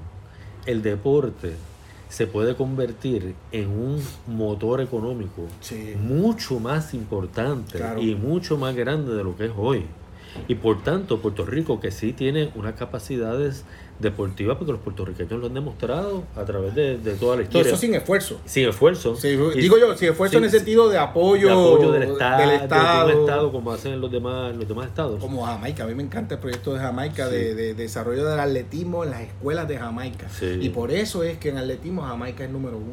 el 0.66 0.84
deporte 0.84 1.54
se 2.12 2.28
puede 2.28 2.56
convertir 2.58 3.36
en 3.54 3.70
un 3.70 4.02
motor 4.28 4.82
económico 4.82 5.44
Sí. 5.62 5.96
mucho 5.98 6.60
más 6.60 6.94
importante 6.94 7.78
Claro. 7.78 8.02
y 8.02 8.16
mucho 8.16 8.58
más 8.58 8.76
grande 8.76 9.16
de 9.16 9.24
lo 9.24 9.38
que 9.38 9.46
es 9.46 9.52
hoy. 9.56 9.86
Y 10.50 10.56
por 10.56 10.84
tanto, 10.84 11.22
Puerto 11.22 11.46
Rico, 11.46 11.80
que 11.80 11.90
sí 11.92 12.12
tiene 12.12 12.52
unas 12.56 12.74
capacidades 12.74 13.64
deportivas, 14.02 14.58
porque 14.58 14.72
los 14.74 14.82
puertorriqueños 14.82 15.40
lo 15.40 15.48
han 15.48 15.54
demostrado 15.54 16.24
a 16.36 16.44
través 16.44 16.74
de, 16.76 16.98
de 16.98 17.14
toda 17.14 17.36
la 17.38 17.42
Y 17.44 17.46
historia. 17.46 17.68
eso 17.72 17.78
sin 17.80 17.94
esfuerzo. 17.96 18.40
Sin 18.46 18.68
esfuerzo. 18.68 19.16
Sí, 19.16 19.30
Y- 19.56 19.62
digo 19.62 19.78
yo, 19.78 19.96
sin 19.96 20.10
esfuerzo 20.10 20.38
en 20.38 20.44
el 20.46 20.50
sentido 20.50 20.90
de 20.90 20.98
apoyo, 20.98 21.48
de 21.48 21.54
apoyo 21.54 21.92
del 21.92 22.04
Estado, 22.04 22.40
del 22.40 22.50
de 23.18 23.22
Estado, 23.22 23.52
como 23.52 23.72
hacen 23.72 24.02
los 24.02 24.12
demás, 24.12 24.56
los 24.56 24.68
demás 24.68 24.88
estados. 24.88 25.20
como 25.20 25.46
Jamaica. 25.46 25.84
A 25.84 25.88
mí 25.88 25.96
me 25.96 26.04
encanta 26.04 26.36
el 26.36 26.40
proyecto 26.42 26.74
de 26.74 26.80
Jamaica 26.80 27.28
Sí. 27.28 27.36
de, 27.36 27.56
de 27.56 27.74
desarrollo 27.74 28.26
del 28.28 28.40
atletismo 28.40 29.04
en 29.04 29.12
las 29.12 29.22
escuelas 29.22 29.68
de 29.68 29.78
Jamaica. 29.78 30.28
Sí. 30.30 30.58
Y 30.62 30.70
por 30.70 30.92
eso 30.92 31.24
es 31.24 31.38
que 31.38 31.50
en 31.50 31.58
atletismo 31.58 32.02
Jamaica 32.02 32.44
es 32.44 32.50
número 32.52 32.78
uno. 32.78 32.92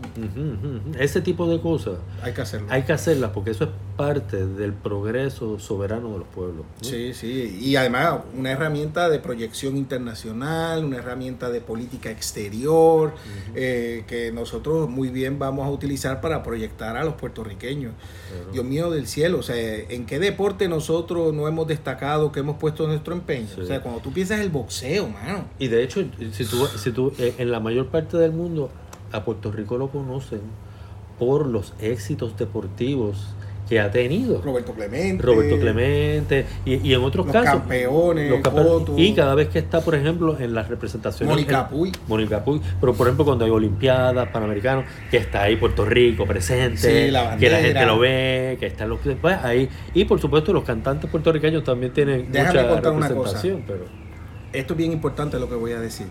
Ese 0.98 1.20
tipo 1.20 1.46
de 1.48 1.60
cosas 1.60 1.94
Hay 2.22 2.32
que 2.32 2.40
hacerlo. 2.42 2.68
hay 2.70 2.82
que 2.82 2.92
hacerlas 2.92 3.30
porque 3.32 3.50
eso 3.50 3.64
es 3.64 3.70
parte 3.96 4.46
del 4.46 4.72
progreso 4.74 5.58
soberano 5.58 6.12
de 6.12 6.18
los 6.20 6.28
pueblos. 6.28 6.64
¿no? 6.82 6.88
Sí, 6.88 7.14
sí. 7.14 7.58
Y 7.60 7.76
además 7.76 8.20
una 8.36 8.50
herramienta 8.52 9.08
de 9.08 9.18
proyección 9.18 9.76
internacional, 9.76 10.84
una 10.84 10.97
herramienta 10.98 11.50
de 11.50 11.60
política 11.60 12.10
exterior, 12.10 13.14
eh, 13.54 14.04
que 14.06 14.32
nosotros 14.32 14.88
muy 14.88 15.08
bien 15.08 15.38
vamos 15.38 15.66
a 15.66 15.70
utilizar 15.70 16.20
para 16.20 16.42
proyectar 16.42 16.96
a 16.96 17.04
los 17.04 17.14
puertorriqueños. 17.14 17.92
Claro. 18.28 18.52
Dios 18.52 18.64
mío 18.64 18.90
del 18.90 19.06
cielo, 19.06 19.38
o 19.38 19.42
sea, 19.42 19.56
¿en 19.56 20.06
qué 20.06 20.18
deporte 20.18 20.68
nosotros 20.68 21.32
no 21.32 21.48
hemos 21.48 21.66
destacado, 21.66 22.32
que 22.32 22.40
hemos 22.40 22.56
puesto 22.58 22.86
nuestro 22.86 23.14
empeño? 23.14 23.48
Sí. 23.54 23.60
O 23.60 23.66
sea, 23.66 23.82
cuando 23.82 24.00
tú 24.00 24.12
piensas 24.12 24.40
el 24.40 24.50
boxeo, 24.50 25.08
mano. 25.08 25.44
Y 25.58 25.68
de 25.68 25.82
hecho, 25.82 26.04
si 26.32 26.44
tú, 26.44 26.66
si 26.66 26.92
tú, 26.92 27.12
eh, 27.18 27.34
en 27.38 27.50
la 27.50 27.60
mayor 27.60 27.88
parte 27.88 28.16
del 28.16 28.32
mundo, 28.32 28.70
a 29.12 29.24
Puerto 29.24 29.50
Rico 29.50 29.78
lo 29.78 29.90
conocen 29.90 30.40
por 31.18 31.46
los 31.46 31.72
éxitos 31.80 32.36
deportivos 32.36 33.34
que 33.68 33.78
ha 33.80 33.90
tenido. 33.90 34.40
Roberto 34.40 34.72
Clemente. 34.72 35.22
Roberto 35.22 35.58
Clemente 35.58 36.46
y, 36.64 36.88
y 36.88 36.94
en 36.94 37.02
otros 37.02 37.26
los 37.26 37.32
casos. 37.32 37.60
campeones, 37.60 38.30
los 38.30 38.40
campeones. 38.40 38.88
Y 38.96 39.14
cada 39.14 39.34
vez 39.34 39.48
que 39.48 39.58
está, 39.58 39.80
por 39.80 39.94
ejemplo, 39.94 40.38
en 40.38 40.54
las 40.54 40.68
representaciones. 40.68 41.34
Mónica 41.34 41.68
Puy. 41.68 41.92
Mónica 42.06 42.44
Puy. 42.44 42.60
Pero, 42.80 42.94
por 42.94 43.06
ejemplo, 43.06 43.24
cuando 43.24 43.44
hay 43.44 43.50
Olimpiadas, 43.50 44.28
Panamericanos, 44.28 44.84
que 45.10 45.18
está 45.18 45.42
ahí 45.42 45.56
Puerto 45.56 45.84
Rico 45.84 46.26
presente, 46.26 46.78
Sí, 46.78 47.10
la 47.10 47.36
que 47.36 47.50
la 47.50 47.58
gente 47.58 47.84
lo 47.86 47.98
ve, 47.98 48.56
que 48.58 48.66
están 48.66 48.88
los. 48.88 49.00
Pues, 49.20 49.36
ahí. 49.44 49.68
Y, 49.94 50.04
por 50.06 50.20
supuesto, 50.20 50.52
los 50.52 50.64
cantantes 50.64 51.10
puertorriqueños 51.10 51.62
también 51.64 51.92
tienen 51.92 52.32
Déjame 52.32 52.58
mucha 52.62 52.68
contar 52.68 52.92
una 52.92 53.08
cosa. 53.08 53.14
representación. 53.14 53.64
Pero, 53.66 53.84
esto 54.52 54.72
es 54.74 54.78
bien 54.78 54.92
importante 54.92 55.38
lo 55.38 55.48
que 55.48 55.54
voy 55.56 55.72
a 55.72 55.80
decir. 55.80 56.06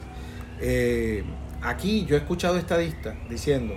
Eh, 0.61 1.23
aquí 1.61 2.05
yo 2.05 2.15
he 2.15 2.19
escuchado 2.19 2.57
estadistas 2.57 3.15
diciendo 3.29 3.73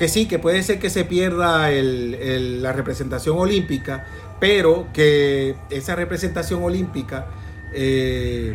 que 0.00 0.08
sí, 0.08 0.24
que 0.26 0.38
puede 0.38 0.62
ser 0.62 0.78
que 0.78 0.88
se 0.88 1.04
pierda 1.04 1.70
el- 1.70 2.14
el- 2.14 2.62
la 2.62 2.72
representación 2.72 3.36
olímpica, 3.38 4.06
pero 4.40 4.86
que 4.94 5.54
esa 5.68 5.94
representación 5.94 6.62
olímpica 6.62 7.26
eh, 7.74 8.54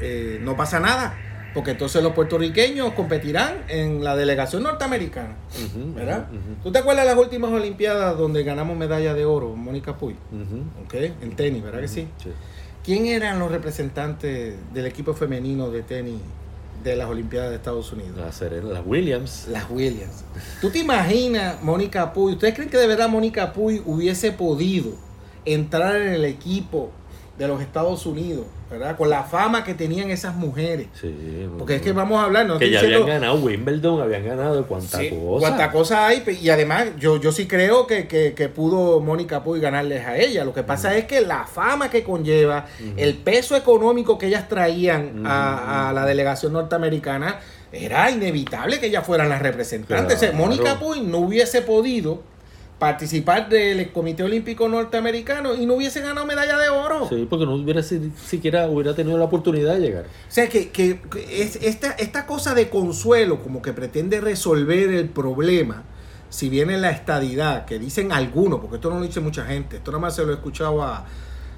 eh, 0.00 0.38
no 0.40 0.56
pasa 0.56 0.78
nada, 0.78 1.18
porque 1.52 1.72
entonces 1.72 2.00
los 2.00 2.12
puertorriqueños 2.12 2.92
competirán 2.92 3.64
en 3.66 4.04
la 4.04 4.14
delegación 4.14 4.62
norteamericana. 4.62 5.34
ujú, 5.66 5.94
¿Verdad? 5.94 6.28
¿Tú 6.62 6.70
te 6.70 6.78
acuerdas 6.78 7.04
de 7.06 7.10
las 7.10 7.20
últimas 7.20 7.50
Olimpiadas 7.50 8.16
donde 8.16 8.44
ganamos 8.44 8.76
medalla 8.76 9.14
de 9.14 9.24
oro, 9.24 9.56
Mónica 9.56 9.96
Puy? 9.96 10.12
ujú, 10.30 10.84
¿Ok? 10.84 10.94
En 11.22 11.34
tenis, 11.34 11.62
¿verdad 11.64 11.80
que 11.80 11.88
sí? 11.88 12.06
sí. 12.22 12.30
¿Quién 12.84 13.06
eran 13.06 13.40
los 13.40 13.50
representantes 13.50 14.54
del 14.72 14.86
equipo 14.86 15.12
femenino 15.12 15.70
de 15.70 15.82
tenis 15.82 16.20
de 16.84 16.96
las 16.96 17.08
Olimpiadas 17.08 17.50
de 17.50 17.56
Estados 17.56 17.92
Unidos? 17.92 18.16
Las 18.16 18.36
Serena, 18.36 18.68
las 18.68 18.86
Williams. 18.86 19.48
Las 19.50 19.70
Williams. 19.70 20.24
¿Tú 20.60 20.70
te 20.70 20.78
imaginas, 20.78 21.62
Mónica 21.62 22.12
Puy? 22.12 22.34
¿Ustedes 22.34 22.54
creen 22.54 22.68
que 22.68 22.76
de 22.76 22.86
verdad 22.86 23.08
Mónica 23.08 23.52
Puy 23.52 23.82
hubiese 23.84 24.32
podido 24.32 24.92
entrar 25.44 25.96
en 25.96 26.12
el 26.12 26.24
equipo 26.24 26.90
de 27.38 27.48
los 27.48 27.60
Estados 27.60 28.06
Unidos, 28.06 28.46
¿verdad? 28.70 28.96
Con 28.96 29.10
la 29.10 29.24
fama 29.24 29.64
que 29.64 29.74
tenían 29.74 30.08
esas 30.10 30.36
mujeres. 30.36 30.86
Sí, 31.00 31.48
Porque 31.58 31.76
es 31.76 31.82
que 31.82 31.90
vamos 31.92 32.20
a 32.20 32.26
hablar, 32.26 32.46
no 32.46 32.58
que 32.58 32.70
ya 32.70 32.80
diciendo- 32.80 33.04
habían 33.04 33.20
ganado 33.20 33.40
Wimbledon, 33.42 34.00
habían 34.02 34.24
ganado 34.24 34.64
cuánta 34.66 34.98
Sí, 34.98 35.10
cosa. 35.10 35.40
cuánta 35.48 35.72
cosa 35.72 36.06
hay. 36.06 36.22
Y 36.40 36.48
además, 36.50 36.86
yo, 36.98 37.20
yo 37.20 37.32
sí 37.32 37.46
creo 37.48 37.88
que, 37.88 38.06
que- 38.06 38.34
que 38.34 38.48
pudo 38.48 39.00
Mónica 39.00 39.42
Puy 39.42 39.58
ganarles 39.58 40.06
a 40.06 40.16
ella. 40.16 40.44
Lo 40.44 40.54
que 40.54 40.62
pasa 40.62 40.96
es 40.96 41.06
que 41.06 41.22
la 41.22 41.44
fama 41.44 41.90
que 41.90 42.04
conlleva, 42.04 42.66
el 42.96 43.14
peso 43.16 43.56
económico 43.56 44.16
que 44.16 44.26
ellas 44.28 44.48
traían 44.48 45.24
a, 45.26 45.90
la 45.92 46.06
delegación 46.06 46.52
norteamericana, 46.52 47.40
era 47.72 48.08
inevitable 48.12 48.78
que 48.78 48.86
ellas 48.86 49.04
fueran 49.04 49.28
las 49.28 49.42
representantes. 49.42 50.18
Claro. 50.20 50.34
Mónica 50.36 50.78
Puy 50.78 51.00
no 51.00 51.18
hubiese 51.18 51.62
podido 51.62 52.22
participar 52.88 53.48
del 53.48 53.90
Comité 53.92 54.22
Olímpico 54.24 54.68
Norteamericano 54.68 55.54
y 55.54 55.64
no 55.64 55.72
hubiese 55.72 56.02
ganado 56.02 56.26
medalla 56.26 56.58
de 56.58 56.68
oro. 56.68 57.08
Sí, 57.08 57.26
porque 57.30 57.46
no 57.46 57.54
hubiera 57.54 57.82
si- 57.82 58.12
siquiera 58.26 58.68
hubiera 58.68 58.94
tenido 58.94 59.16
la 59.16 59.24
oportunidad 59.24 59.72
de 59.72 59.80
llegar. 59.80 60.04
O 60.04 60.30
sea, 60.30 60.50
que, 60.50 60.68
que- 60.68 61.00
es 61.30 61.56
esta, 61.62 61.92
esta 61.92 62.26
cosa 62.26 62.52
de 62.54 62.68
consuelo, 62.68 63.42
como 63.42 63.62
que 63.62 63.72
pretende 63.72 64.20
resolver 64.20 64.90
el 64.90 65.08
problema, 65.08 65.84
si 66.28 66.50
viene 66.50 66.76
la 66.76 66.90
estadidad, 66.90 67.64
que 67.64 67.78
dicen 67.78 68.12
algunos, 68.12 68.60
porque 68.60 68.76
esto 68.76 68.90
no 68.90 68.96
lo 68.98 69.02
dice 69.06 69.20
mucha 69.20 69.46
gente, 69.46 69.76
esto 69.78 69.90
nada 69.90 70.02
más 70.02 70.14
se 70.14 70.22
lo 70.26 70.32
he 70.32 70.34
escuchado 70.34 70.82
a, 70.82 71.06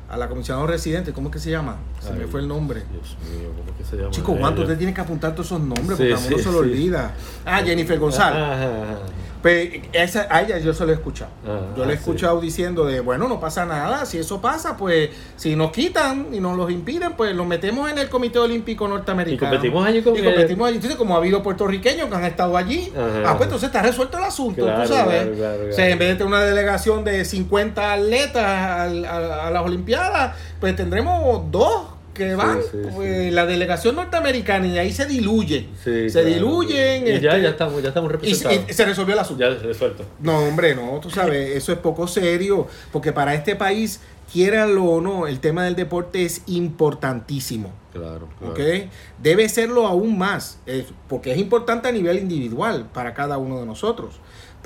a 0.08 0.16
la 0.16 0.28
comisionada 0.28 0.64
residente, 0.68 1.12
¿cómo 1.12 1.30
es 1.30 1.32
que 1.32 1.40
se 1.40 1.50
llama? 1.50 1.78
Se 2.00 2.12
me 2.12 2.28
fue 2.28 2.38
el 2.40 2.46
nombre. 2.46 2.84
Dios 2.92 3.16
mío, 3.36 3.48
¿cómo 3.56 3.70
es 3.72 3.76
que 3.78 3.84
se 3.84 3.96
llama? 3.96 4.10
Chico, 4.12 4.36
¿cuánto 4.38 4.62
usted 4.62 4.78
tiene 4.78 4.94
que 4.94 5.00
apuntar 5.00 5.32
todos 5.32 5.46
esos 5.46 5.58
nombres? 5.60 5.98
Sí, 5.98 6.04
Porque 6.04 6.12
a 6.14 6.18
uno 6.18 6.36
sí, 6.38 6.44
se 6.44 6.52
lo 6.52 6.62
sí. 6.62 6.70
olvida. 6.70 7.14
Ah, 7.44 7.62
Jennifer 7.64 7.98
González. 7.98 8.40
Ajá, 8.40 8.82
ajá. 8.82 8.98
Pues 9.46 9.68
esa, 9.92 10.26
a 10.28 10.42
ella 10.42 10.58
yo 10.58 10.74
se 10.74 10.84
lo 10.84 10.90
he 10.90 10.94
escuchado. 10.96 11.30
Ah, 11.46 11.60
yo 11.76 11.84
le 11.84 11.92
he 11.92 11.96
sí. 11.96 12.00
escuchado 12.00 12.40
diciendo 12.40 12.84
de, 12.84 12.98
bueno, 12.98 13.28
no 13.28 13.38
pasa 13.38 13.64
nada, 13.64 14.04
si 14.04 14.18
eso 14.18 14.40
pasa, 14.40 14.76
pues 14.76 15.10
si 15.36 15.54
nos 15.54 15.70
quitan 15.70 16.26
y 16.32 16.40
nos 16.40 16.56
los 16.56 16.68
impiden, 16.68 17.12
pues 17.12 17.32
los 17.36 17.46
metemos 17.46 17.88
en 17.88 17.98
el 17.98 18.08
Comité 18.08 18.40
Olímpico 18.40 18.88
Norteamericano. 18.88 19.52
Y 19.52 19.56
competimos 19.56 19.86
allí 19.86 20.02
con 20.02 20.16
Y 20.16 20.18
él. 20.18 20.24
competimos 20.24 20.66
allí. 20.66 20.74
Entonces, 20.78 20.98
como 20.98 21.14
ha 21.14 21.18
habido 21.18 21.44
puertorriqueños 21.44 22.08
que 22.08 22.14
han 22.16 22.24
estado 22.24 22.56
allí, 22.56 22.92
Ajá. 22.96 23.22
ah, 23.30 23.36
pues 23.36 23.44
entonces 23.46 23.68
está 23.68 23.82
resuelto 23.82 24.18
el 24.18 24.24
asunto, 24.24 24.64
Claro, 24.64 24.82
tú 24.82 24.88
sabes. 24.94 25.22
claro, 25.22 25.36
claro, 25.36 25.70
O 25.70 25.72
sea, 25.72 25.88
en 25.90 25.98
vez 26.00 26.08
de 26.08 26.14
tener 26.14 26.26
una 26.26 26.40
delegación 26.42 27.04
de 27.04 27.24
50 27.24 27.92
atletas 27.92 28.44
al- 28.44 29.04
a, 29.04 29.46
a 29.46 29.50
las 29.52 29.62
Olimpiadas, 29.64 30.34
pues 30.58 30.74
tendremos 30.74 31.48
dos 31.52 31.82
que 32.16 32.34
van, 32.34 32.60
sí, 32.62 32.78
pues, 32.94 33.24
sí. 33.26 33.30
la 33.30 33.46
delegación 33.46 33.96
norteamericana 33.96 34.66
y 34.66 34.78
ahí 34.78 34.92
se 34.92 35.06
diluyen. 35.06 35.68
Sí, 35.84 36.08
se 36.10 36.22
claro. 36.22 36.26
diluyen. 36.28 37.06
Y 37.06 37.20
ya, 37.20 37.30
este, 37.32 37.42
ya 37.42 37.48
estamos, 37.50 37.82
ya 37.82 37.88
estamos 37.88 38.10
y, 38.10 38.12
representados. 38.12 38.60
y 38.70 38.72
se 38.72 38.84
resolvió 38.84 39.14
el 39.14 39.20
asunto. 39.20 39.42
ya 39.44 39.62
resuelto. 39.62 40.04
No, 40.20 40.38
hombre, 40.40 40.74
no, 40.74 40.98
tú 41.00 41.10
sabes, 41.10 41.56
eso 41.56 41.72
es 41.72 41.78
poco 41.78 42.06
serio, 42.08 42.66
porque 42.92 43.12
para 43.12 43.34
este 43.34 43.54
país, 43.56 44.00
quieranlo 44.32 44.84
o 44.84 45.00
no, 45.00 45.26
el 45.26 45.38
tema 45.40 45.64
del 45.64 45.76
deporte 45.76 46.24
es 46.24 46.42
importantísimo. 46.46 47.72
Claro, 47.92 48.28
claro. 48.38 48.52
¿ok? 48.52 48.90
Debe 49.22 49.48
serlo 49.48 49.86
aún 49.86 50.18
más, 50.18 50.58
es- 50.66 50.86
porque 51.08 51.32
es 51.32 51.38
importante 51.38 51.88
a 51.88 51.92
nivel 51.92 52.18
individual 52.18 52.88
para 52.92 53.14
cada 53.14 53.38
uno 53.38 53.60
de 53.60 53.66
nosotros, 53.66 54.14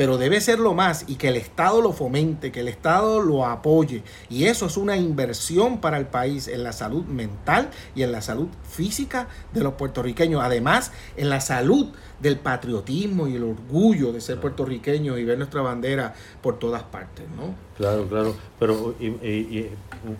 pero 0.00 0.16
debe 0.16 0.40
serlo 0.40 0.72
más 0.72 1.04
y 1.08 1.16
que 1.16 1.28
el 1.28 1.36
Estado 1.36 1.82
lo 1.82 1.92
fomente, 1.92 2.50
que 2.50 2.60
el 2.60 2.68
Estado 2.68 3.20
lo 3.20 3.44
apoye. 3.44 4.02
Y 4.30 4.44
eso 4.44 4.64
es 4.64 4.78
una 4.78 4.96
inversión 4.96 5.78
para 5.82 5.98
el 5.98 6.06
país 6.06 6.48
en 6.48 6.62
la 6.64 6.72
salud 6.72 7.04
mental 7.04 7.68
y 7.94 8.02
en 8.02 8.10
la 8.10 8.22
salud 8.22 8.48
física 8.66 9.28
de 9.52 9.62
los 9.62 9.74
puertorriqueños. 9.74 10.42
Además, 10.42 10.90
en 11.18 11.28
la 11.28 11.42
salud 11.42 11.88
del 12.18 12.38
patriotismo 12.38 13.28
y 13.28 13.36
el 13.36 13.42
orgullo 13.42 14.10
de 14.10 14.22
ser 14.22 14.40
puertorriqueños 14.40 15.18
y 15.18 15.24
ver 15.24 15.36
nuestra 15.36 15.60
bandera 15.60 16.14
por 16.40 16.58
todas 16.58 16.82
partes, 16.82 17.26
¿no? 17.36 17.54
Claro, 17.76 18.06
claro. 18.08 18.34
Pero, 18.58 18.94
y, 18.98 19.08
y- 19.08 19.68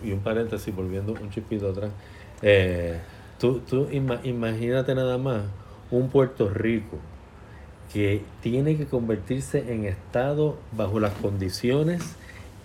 y- 0.03 0.07
y 0.09 0.11
un 0.11 0.19
paréntesis, 0.19 0.75
volviendo 0.75 1.13
un 1.13 1.31
chipito 1.31 1.71
atrás. 1.71 1.89
Eh, 2.43 2.99
tú 3.39 3.61
tú 3.67 3.87
ima- 3.91 4.19
imagínate 4.23 4.93
nada 4.93 5.17
más 5.17 5.41
un 5.89 6.07
Puerto 6.09 6.49
Rico 6.49 6.97
que 7.93 8.21
tiene 8.41 8.77
que 8.77 8.85
convertirse 8.85 9.73
en 9.73 9.85
Estado 9.85 10.57
bajo 10.71 10.99
las 10.99 11.13
condiciones, 11.13 12.01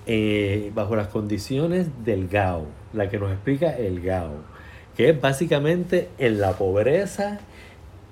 eh, 0.06 0.70
bajo 0.74 0.94
las 0.94 1.08
condiciones 1.08 1.88
del 2.04 2.28
GAO, 2.28 2.66
la 2.92 3.08
que 3.08 3.18
nos 3.18 3.32
explica 3.32 3.76
el 3.76 4.00
GAO, 4.00 4.34
que 4.96 5.10
es 5.10 5.20
básicamente 5.20 6.08
en 6.18 6.40
la 6.40 6.52
pobreza. 6.52 7.40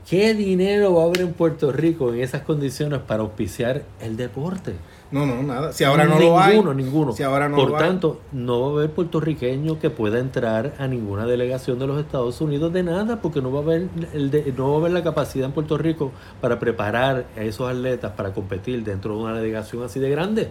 ¿Qué 0.09 0.35
dinero 0.35 0.95
va 0.95 1.03
a 1.03 1.07
haber 1.07 1.23
en 1.23 1.33
Puerto 1.33 1.73
Rico 1.73 2.13
en 2.13 2.21
esas 2.21 2.43
condiciones 2.43 3.01
para 3.01 3.23
auspiciar 3.23 3.85
el 4.01 4.17
deporte? 4.17 4.73
No, 5.15 5.25
no, 5.27 5.43
nada. 5.45 5.73
Si 5.73 5.85
ahora 5.85 6.05
no 6.05 6.19
ninguno, 6.19 6.31
lo 6.35 6.41
hay. 6.41 6.61
Ninguno, 6.75 7.13
Si 7.13 7.23
ahora 7.23 7.49
no 7.49 7.57
Por 7.57 7.71
lo 7.71 7.77
hay. 7.77 7.83
tanto, 7.83 8.21
no 8.33 8.61
va 8.61 8.67
a 8.67 8.71
haber 8.73 8.91
puertorriqueño 8.91 9.79
que 9.79 9.89
pueda 9.91 10.19
entrar 10.19 10.75
a 10.79 10.87
ninguna 10.89 11.25
delegación 11.25 11.79
de 11.79 11.87
los 11.87 12.01
Estados 12.01 12.41
Unidos 12.41 12.73
de 12.73 12.83
nada, 12.83 13.23
porque 13.23 13.41
no 13.41 13.53
va 13.53 13.61
a 13.61 13.63
haber 13.63 13.89
el 14.13 14.31
de- 14.31 14.53
no 14.57 14.71
va 14.71 14.75
a 14.75 14.79
haber 14.81 14.93
la 14.93 15.05
capacidad 15.05 15.47
en 15.47 15.53
Puerto 15.53 15.79
Rico 15.79 16.11
para 16.41 16.59
preparar 16.59 17.27
a 17.37 17.41
esos 17.43 17.71
atletas 17.71 18.13
para 18.17 18.33
competir 18.35 18.83
dentro 18.83 19.17
de 19.17 19.23
una 19.23 19.35
delegación 19.35 19.85
así 19.85 20.01
de 20.01 20.11
grande. 20.11 20.51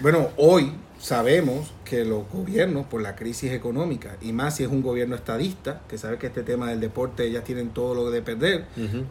Bueno, 0.00 0.28
hoy 0.36 0.72
sabemos 0.98 1.72
que 1.92 2.06
los 2.06 2.22
gobiernos, 2.32 2.86
por 2.86 3.02
la 3.02 3.14
crisis 3.14 3.52
económica, 3.52 4.16
y 4.22 4.32
más 4.32 4.56
si 4.56 4.62
es 4.64 4.70
un 4.70 4.80
gobierno 4.80 5.14
estadista, 5.14 5.82
que 5.90 5.98
sabe 5.98 6.16
que 6.16 6.28
este 6.28 6.42
tema 6.42 6.70
del 6.70 6.80
deporte 6.80 7.30
ya 7.30 7.44
tienen 7.44 7.68
todo 7.68 7.94
lo 7.94 8.10
de 8.10 8.22
perder, 8.22 8.64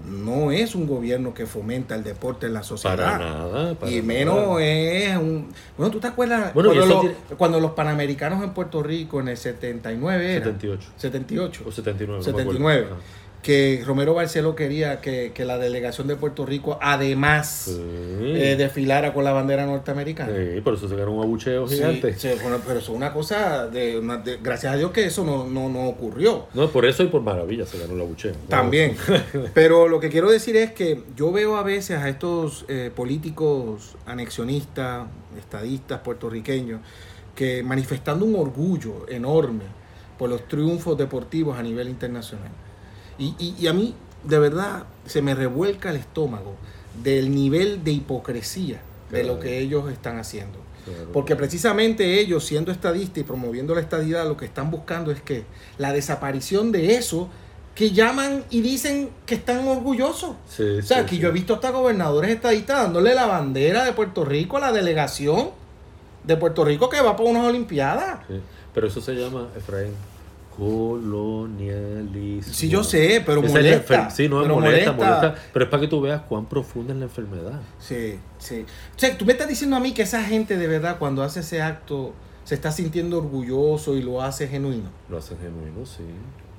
no 0.04 0.52
es 0.52 0.74
un 0.74 0.88
gobierno 0.88 1.32
que 1.36 1.46
fomenta 1.46 1.94
el 1.94 2.04
deporte 2.04 2.48
en 2.48 2.54
la 2.56 2.64
sociedad. 2.64 2.96
Para 2.98 3.18
nada. 3.20 3.76
para 3.76 3.92
y 3.92 4.02
menos 4.02 4.36
nada. 4.36 4.64
es 4.66 5.16
un... 5.16 5.50
Bueno, 5.78 5.92
¿tú 5.92 6.00
te 6.00 6.08
acuerdas 6.08 6.56
Bueno, 6.56 6.70
cuando, 6.74 6.86
los, 6.88 7.02
tiene- 7.02 7.16
cuando 7.38 7.60
los 7.60 7.72
panamericanos 7.74 8.44
en 8.44 8.50
Puerto 8.50 8.82
Rico 8.82 9.20
en 9.20 9.28
el 9.28 9.38
79 9.38 10.36
era? 10.38 10.46
78 10.46 10.88
78. 10.98 11.64
o 11.68 11.72
79. 11.72 12.08
no 12.08 12.34
me 12.34 12.42
acuerdo. 12.42 12.52
79. 12.52 12.88
Ajá. 12.90 13.02
Que 13.42 13.82
Romero 13.86 14.14
Barceló 14.14 14.56
quería 14.56 15.02
que, 15.02 15.32
que 15.34 15.46
la 15.46 15.58
delegación 15.58 16.06
de 16.08 16.16
Puerto 16.16 16.46
Rico 16.46 16.78
además 16.80 17.64
Sí. 17.66 17.82
eh, 17.82 18.56
desfilara 18.56 19.14
con 19.14 19.24
la 19.24 19.32
bandera 19.32 19.66
norteamericana. 19.66 20.32
Sí, 20.36 20.62
por 20.62 20.76
eso 20.76 20.88
se 20.88 20.96
ganó 20.96 21.12
un 21.14 21.24
abucheo 21.24 21.68
Sí, 21.68 21.78
gigante. 21.78 22.14
sí, 22.14 22.30
bueno, 22.44 22.60
pero 22.68 22.78
eso 22.80 22.92
es 22.92 22.98
una 22.98 23.12
cosa 23.12 23.66
de, 23.68 23.98
una- 23.98 24.18
de- 24.18 24.38
gracias 24.38 24.74
a 24.74 24.78
Dios 24.78 24.92
que 24.92 25.06
eso 25.06 25.24
no, 25.26 25.48
no, 25.48 25.70
no 25.70 25.88
ocurrió. 25.88 26.46
No, 26.54 26.70
por 26.70 26.86
eso 26.86 27.02
y 27.02 27.08
por 27.08 27.22
maravilla 27.24 27.66
se 27.66 27.80
ganó 27.80 27.96
el 27.96 28.02
abucheo. 28.02 28.34
También. 28.48 28.96
Pero 29.56 29.88
lo 29.88 30.00
que 30.00 30.10
quiero 30.10 30.30
decir 30.30 30.56
es 30.58 30.72
que 30.72 31.02
yo 31.16 31.32
veo 31.32 31.56
a 31.58 31.64
veces 31.64 31.98
a 31.98 32.10
estos 32.10 32.66
eh, 32.68 32.92
políticos 32.96 33.96
anexionistas, 34.06 35.08
estadistas 35.40 36.00
puertorriqueños, 36.02 36.80
que 37.36 37.64
manifestando 37.64 38.24
un 38.26 38.36
orgullo 38.36 39.08
enorme 39.10 39.64
por 40.20 40.30
los 40.30 40.48
triunfos 40.48 40.96
deportivos 40.98 41.58
a 41.58 41.64
nivel 41.64 41.90
internacional. 41.90 42.52
Y, 43.22 43.36
y- 43.40 43.56
y 43.60 43.68
a 43.68 43.74
mí, 43.74 43.94
de 44.24 44.40
verdad, 44.40 44.84
se 45.06 45.22
me 45.22 45.34
revuelca 45.36 45.90
el 45.92 45.96
estómago 45.98 46.56
del 47.04 47.34
nivel 47.34 47.84
de 47.84 47.92
hipocresía 47.92 48.82
de 49.12 49.24
lo 49.24 49.40
que 49.40 49.60
ellos 49.60 49.92
están 49.92 50.18
haciendo. 50.20 50.58
Claro. 50.86 51.12
Porque 51.14 51.36
precisamente 51.36 52.20
ellos, 52.20 52.44
siendo 52.46 52.72
estadistas 52.72 53.20
y 53.20 53.24
promoviendo 53.24 53.76
la 53.76 53.82
estadidad, 53.82 54.28
lo 54.28 54.36
que 54.38 54.46
están 54.46 54.72
buscando 54.72 55.12
es 55.12 55.22
que 55.22 55.44
la 55.78 55.94
desaparición 55.94 56.72
de 56.72 56.96
eso 56.96 57.30
que 57.76 57.92
llaman 57.92 58.44
y 58.50 58.62
dicen 58.62 59.10
que 59.26 59.36
están 59.36 59.68
orgullosos. 59.68 60.36
Sí, 60.50 60.64
O 60.64 60.82
sea, 60.82 61.04
sí, 61.08 61.16
sí. 61.16 61.20
yo 61.20 61.30
he 61.30 61.32
visto 61.32 61.54
hasta 61.54 61.70
gobernadores 61.70 62.32
estadistas 62.32 62.82
dándole 62.84 63.14
la 63.16 63.28
bandera 63.28 63.86
de 63.86 63.94
Puerto 63.94 64.26
Rico 64.26 64.58
a 64.58 64.60
la 64.60 64.72
delegación 64.72 65.52
de 66.24 66.36
Puerto 66.38 66.66
Rico 66.66 66.90
que 66.90 67.00
va 67.02 67.16
para 67.16 67.30
unas 67.30 67.46
Olimpiadas. 67.48 68.20
Pero 68.74 68.88
eso 68.88 69.02
se 69.02 69.14
llama, 69.14 69.50
Efraín, 69.56 69.92
colonialismo. 70.58 72.54
Sí, 72.54 72.70
yo 72.70 72.84
sé, 72.84 73.24
pero 73.26 73.42
Esa 73.42 73.54
molesta. 73.54 74.10
Sí, 74.10 74.28
no, 74.28 74.42
pero 74.42 74.56
molesta, 74.56 74.92
molesta, 74.92 75.36
Pero 75.54 75.66
es 75.66 75.72
para 75.72 75.82
que 75.82 75.88
tú 75.88 76.02
veas 76.02 76.22
cuán 76.24 76.46
profunda 76.46 76.94
es 76.94 77.00
la 77.00 77.06
enfermedad. 77.06 77.60
Sí, 77.80 78.20
sí. 78.38 78.66
O 78.96 79.00
sea, 79.00 79.18
tú 79.18 79.26
me 79.26 79.32
estás 79.34 79.48
diciendo 79.48 79.76
a 79.76 79.80
mí 79.80 79.94
que 79.94 80.04
esa 80.04 80.24
gente 80.24 80.58
de 80.58 80.68
verdad 80.68 80.98
cuando 81.00 81.24
hace 81.24 81.40
ese 81.42 81.62
acto 81.62 82.14
se 82.44 82.56
está 82.56 82.72
sintiendo 82.72 83.18
orgulloso 83.18 83.96
y 83.96 84.02
lo 84.02 84.22
hace 84.22 84.48
genuino. 84.48 84.90
Lo 85.10 85.18
hacen 85.18 85.38
genuino, 85.38 85.86
sí. 85.86 86.04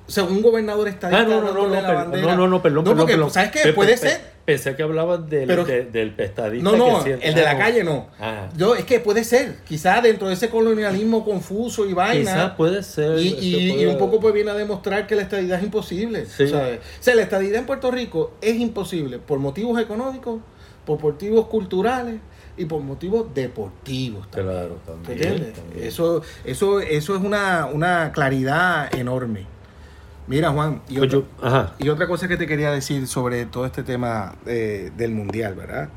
O 0.05 0.11
sea, 0.11 0.25
un 0.25 0.41
gobernador 0.41 0.87
estadista 0.89 1.21
Ah, 1.21 1.23
no, 1.25 1.39
no, 1.41 1.53
no, 1.53 1.67
no, 1.67 1.81
la 1.81 1.91
bandera. 1.93 2.27
no, 2.27 2.35
no, 2.35 2.47
no, 2.49 2.61
perdón, 2.61 2.83
No, 2.83 2.89
perdón, 2.91 2.97
porque, 2.97 3.13
perdón. 3.13 3.31
¿sabes 3.31 3.51
qué? 3.51 3.59
Pe- 3.63 3.73
Puede 3.73 3.91
pe- 3.93 3.97
ser. 3.97 4.33
Pensé 4.43 4.75
que 4.75 4.83
hablabas 4.83 5.29
del, 5.29 5.47
Pero- 5.47 5.63
de- 5.63 5.85
del 5.85 6.11
pestadista. 6.11 6.69
No, 6.69 6.75
no, 6.75 7.01
que 7.05 7.13
el 7.13 7.33
de 7.33 7.41
la 7.43 7.57
calle 7.57 7.85
no. 7.85 8.07
Ah, 8.19 8.49
Yo, 8.57 8.75
es 8.75 8.83
que 8.83 8.99
puede 8.99 9.23
ser, 9.23 9.55
quizá 9.65 10.01
dentro 10.01 10.27
de 10.27 10.33
ese 10.33 10.49
colonialismo 10.49 11.23
confuso 11.23 11.85
y 11.85 11.93
vaina. 11.93 12.19
quizás 12.33 12.51
puede 12.51 12.83
ser. 12.83 13.17
Y, 13.19 13.27
eso 13.29 13.37
y- 13.39 13.69
puede- 13.71 13.81
y 13.83 13.85
un 13.85 13.97
poco 13.97 14.19
pues 14.19 14.33
viene 14.33 14.51
a 14.51 14.55
demostrar 14.55 15.07
que 15.07 15.15
la 15.15 15.21
estadidad 15.21 15.59
es 15.59 15.63
imposible. 15.63 16.25
Sí. 16.25 16.49
¿sabes? 16.49 16.79
O 16.79 17.03
sea, 17.03 17.15
la 17.15 17.21
estadidad 17.21 17.59
en 17.59 17.65
Puerto 17.65 17.89
Rico 17.89 18.33
es 18.41 18.55
imposible 18.57 19.19
por 19.19 19.39
motivos 19.39 19.79
económicos, 19.81 20.41
por 20.85 21.01
motivos 21.01 21.47
culturales 21.47 22.15
y 22.57 22.65
por 22.65 22.81
motivos 22.81 23.33
deportivos. 23.33 24.29
también. 24.29 24.53
Claro, 24.53 24.75
¿Te 24.85 24.91
también. 24.91 25.11
entiendes? 25.31 25.53
también. 25.53 25.87
Eso, 25.87 26.21
eso, 26.43 26.81
eso 26.81 27.15
es 27.15 27.21
una, 27.23 27.67
una 27.71 28.11
claridad 28.11 28.93
enorme. 28.93 29.52
Mira, 30.27 30.51
Juan, 30.51 30.81
y 30.87 30.95
Pues 30.97 31.13
otra, 31.13 31.19
yo- 31.19 31.45
ajá. 31.47 31.75
y 31.79 31.89
otra 31.89 32.07
cosa 32.07 32.27
que 32.27 32.37
te 32.37 32.47
quería 32.47 32.71
decir 32.71 33.07
sobre 33.07 33.45
todo 33.45 33.65
este 33.65 33.83
tema 33.83 34.35
eh, 34.45 34.91
del 34.95 35.11
mundial, 35.11 35.53
¿verdad? 35.55 35.89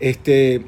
Este, 0.00 0.66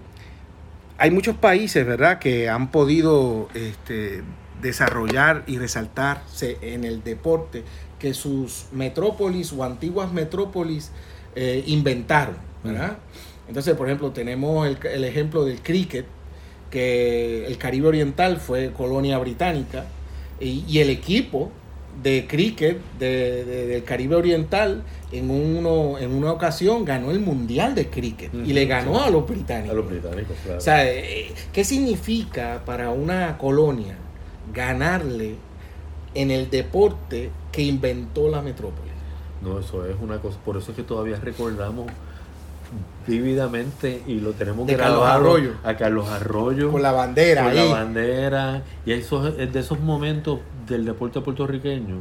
hay 0.98 1.10
muchos 1.10 1.36
países, 1.36 1.84
¿verdad?, 1.84 2.18
que 2.20 2.48
han 2.48 2.70
podido 2.70 3.48
este, 3.54 4.22
desarrollar 4.60 5.42
y 5.48 5.58
resaltarse 5.58 6.58
en 6.62 6.84
el 6.84 7.02
deporte 7.02 7.64
que 7.98 8.14
sus 8.14 8.66
metrópolis 8.72 9.52
o 9.52 9.64
antiguas 9.64 10.12
metrópolis 10.12 10.92
eh, 11.34 11.64
inventaron, 11.66 12.36
¿verdad? 12.62 12.98
Entonces, 13.48 13.74
por 13.76 13.88
ejemplo, 13.88 14.10
tenemos 14.12 14.66
el, 14.68 14.78
el 14.86 15.04
ejemplo 15.04 15.44
del 15.44 15.60
cricket, 15.60 16.06
que 16.70 17.46
el 17.46 17.58
Caribe 17.58 17.88
Oriental 17.88 18.38
fue 18.38 18.72
colonia 18.72 19.18
británica, 19.18 19.86
y, 20.40 20.64
y 20.68 20.78
el 20.78 20.88
equipo 20.90 21.50
de 22.02 22.26
cricket 22.26 22.78
de- 22.98 23.44
de- 23.44 23.66
del 23.66 23.84
Caribe 23.84 24.16
Oriental 24.16 24.82
en, 25.12 25.30
uno, 25.30 25.98
en 25.98 26.12
una 26.12 26.32
ocasión 26.32 26.84
ganó 26.84 27.10
el 27.10 27.20
Mundial 27.20 27.74
de 27.74 27.88
Cricket 27.90 28.32
y 28.34 28.52
le 28.52 28.64
ganó 28.66 28.96
sí. 28.98 29.02
a 29.06 29.10
los 29.10 29.26
británicos. 29.28 29.70
A 29.70 29.74
los 29.74 29.88
británicos, 29.88 30.36
claro. 30.42 30.58
O 30.58 30.60
sea, 30.60 30.90
eh, 30.90 31.32
¿qué 31.52 31.64
significa 31.64 32.62
para 32.64 32.90
una 32.90 33.36
colonia 33.38 33.96
ganarle 34.52 35.34
en 36.14 36.30
el 36.30 36.50
deporte 36.50 37.30
que 37.50 37.62
inventó 37.62 38.28
la 38.28 38.42
metrópoli? 38.42 38.90
No, 39.42 39.58
eso 39.58 39.86
es 39.86 39.96
una 40.00 40.18
cosa. 40.18 40.38
Por 40.44 40.56
eso 40.56 40.70
es 40.72 40.76
que 40.76 40.82
todavía 40.82 41.16
recordamos 41.16 41.86
vívidamente 43.06 44.02
y 44.06 44.20
lo 44.20 44.32
tenemos 44.32 44.66
De 44.66 44.76
Carlos 44.76 45.00
grabado 45.00 45.14
Arroyo. 45.30 45.52
a 45.64 45.76
Carlos 45.76 46.08
Arroyo. 46.08 46.70
Con 46.70 46.82
la 46.82 46.92
bandera 46.92 47.44
con 47.44 47.54
la 47.56 47.64
bandera. 47.64 48.62
Y 48.86 48.92
eso 48.92 49.28
es 49.28 49.52
de 49.52 49.60
esos 49.60 49.80
momentos 49.80 50.40
del 50.68 50.84
deporte 50.84 51.20
puertorriqueño 51.20 51.96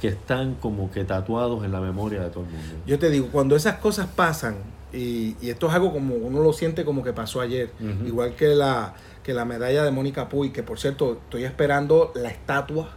que 0.00 0.08
están 0.08 0.54
como 0.56 0.90
que 0.90 1.04
tatuados 1.04 1.64
en 1.64 1.72
la 1.72 1.80
memoria 1.80 2.22
de 2.22 2.30
todo 2.30 2.44
el 2.44 2.50
mundo. 2.50 2.74
Yo 2.86 2.98
te 2.98 3.08
digo, 3.08 3.28
cuando 3.30 3.54
esas 3.54 3.76
cosas 3.76 4.08
pasan, 4.14 4.56
y, 4.92 5.36
y 5.40 5.50
esto 5.50 5.68
es 5.68 5.74
algo 5.74 5.92
como 5.92 6.16
uno 6.16 6.42
lo 6.42 6.52
siente 6.52 6.84
como 6.84 7.02
que 7.04 7.12
pasó 7.12 7.40
ayer, 7.40 7.70
igual 8.04 8.34
que 8.34 8.48
la, 8.48 8.94
que 9.22 9.32
la 9.32 9.44
medalla 9.44 9.84
de 9.84 9.90
Mónica 9.92 10.28
Puy, 10.28 10.50
que 10.50 10.62
por 10.64 10.78
cierto 10.80 11.12
estoy 11.24 11.44
esperando 11.44 12.12
la 12.16 12.28
estatua 12.30 12.88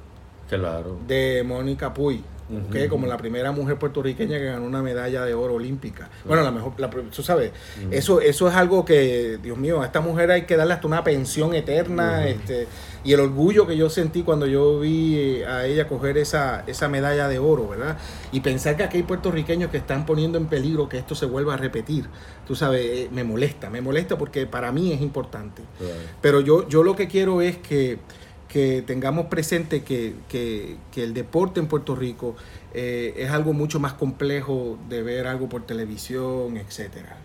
Claro. 0.49 0.97
de 1.07 1.43
Mónica 1.45 1.93
Puy. 1.93 2.23
Como 2.89 3.07
la 3.07 3.17
primera 3.17 3.51
mujer 3.51 3.77
puertorriqueña 3.77 4.37
que 4.37 4.45
ganó 4.45 4.65
una 4.65 4.81
medalla 4.81 5.25
de 5.25 5.33
oro 5.33 5.55
olímpica. 5.55 6.09
Bueno, 6.25 6.43
la 6.43 6.51
mejor, 6.51 6.73
la, 6.77 6.89
tú 6.89 7.23
sabes, 7.23 7.51
eso, 7.91 8.21
eso 8.21 8.47
es 8.47 8.55
algo 8.55 8.85
que, 8.85 9.39
Dios 9.41 9.57
mío, 9.57 9.81
a 9.81 9.85
esta 9.85 10.01
mujer 10.01 10.31
hay 10.31 10.43
que 10.43 10.55
darle 10.55 10.73
hasta 10.73 10.87
una 10.87 11.03
pensión 11.03 11.55
eterna, 11.55 12.27
este, 12.27 12.67
y 13.03 13.13
el 13.13 13.19
orgullo 13.19 13.65
que 13.67 13.77
yo 13.77 13.89
sentí 13.89 14.23
cuando 14.23 14.45
yo 14.45 14.79
vi 14.79 15.41
a 15.43 15.65
ella 15.65 15.87
coger 15.87 16.17
esa, 16.17 16.63
esa 16.67 16.87
medalla 16.87 17.27
de 17.27 17.39
oro, 17.39 17.67
¿verdad? 17.67 17.97
Y 18.31 18.41
pensar 18.41 18.77
que 18.77 18.83
aquí 18.83 18.97
hay 18.97 19.03
puertorriqueños 19.03 19.71
que 19.71 19.77
están 19.77 20.05
poniendo 20.05 20.37
en 20.37 20.45
peligro 20.47 20.87
que 20.87 20.97
esto 20.97 21.15
se 21.15 21.25
vuelva 21.25 21.55
a 21.55 21.57
repetir, 21.57 22.05
tú 22.47 22.55
sabes, 22.55 22.81
eh, 22.85 23.09
me 23.11 23.23
molesta, 23.23 23.69
me 23.69 23.81
molesta 23.81 24.17
porque 24.17 24.45
para 24.45 24.71
mí 24.71 24.91
es 24.91 25.01
importante. 25.01 25.63
Pero 26.21 26.41
yo, 26.41 26.67
yo 26.67 26.83
lo 26.83 26.95
que 26.95 27.07
quiero 27.07 27.41
es 27.41 27.57
que 27.57 27.99
que 28.55 28.81
tengamos 28.83 29.25
presente 29.25 29.83
que, 29.83 30.77
el 30.95 31.13
deporte 31.13 31.59
en 31.59 31.67
Puerto 31.67 31.93
Rico 31.93 32.37
eh, 32.73 33.13
es 33.17 33.29
algo 33.29 33.51
mucho 33.51 33.81
más 33.81 33.91
complejo 33.91 34.79
de 34.87 35.03
ver 35.03 35.27
algo 35.27 35.49
por 35.49 35.65
televisión, 35.65 36.55
etcétera. 36.55 37.17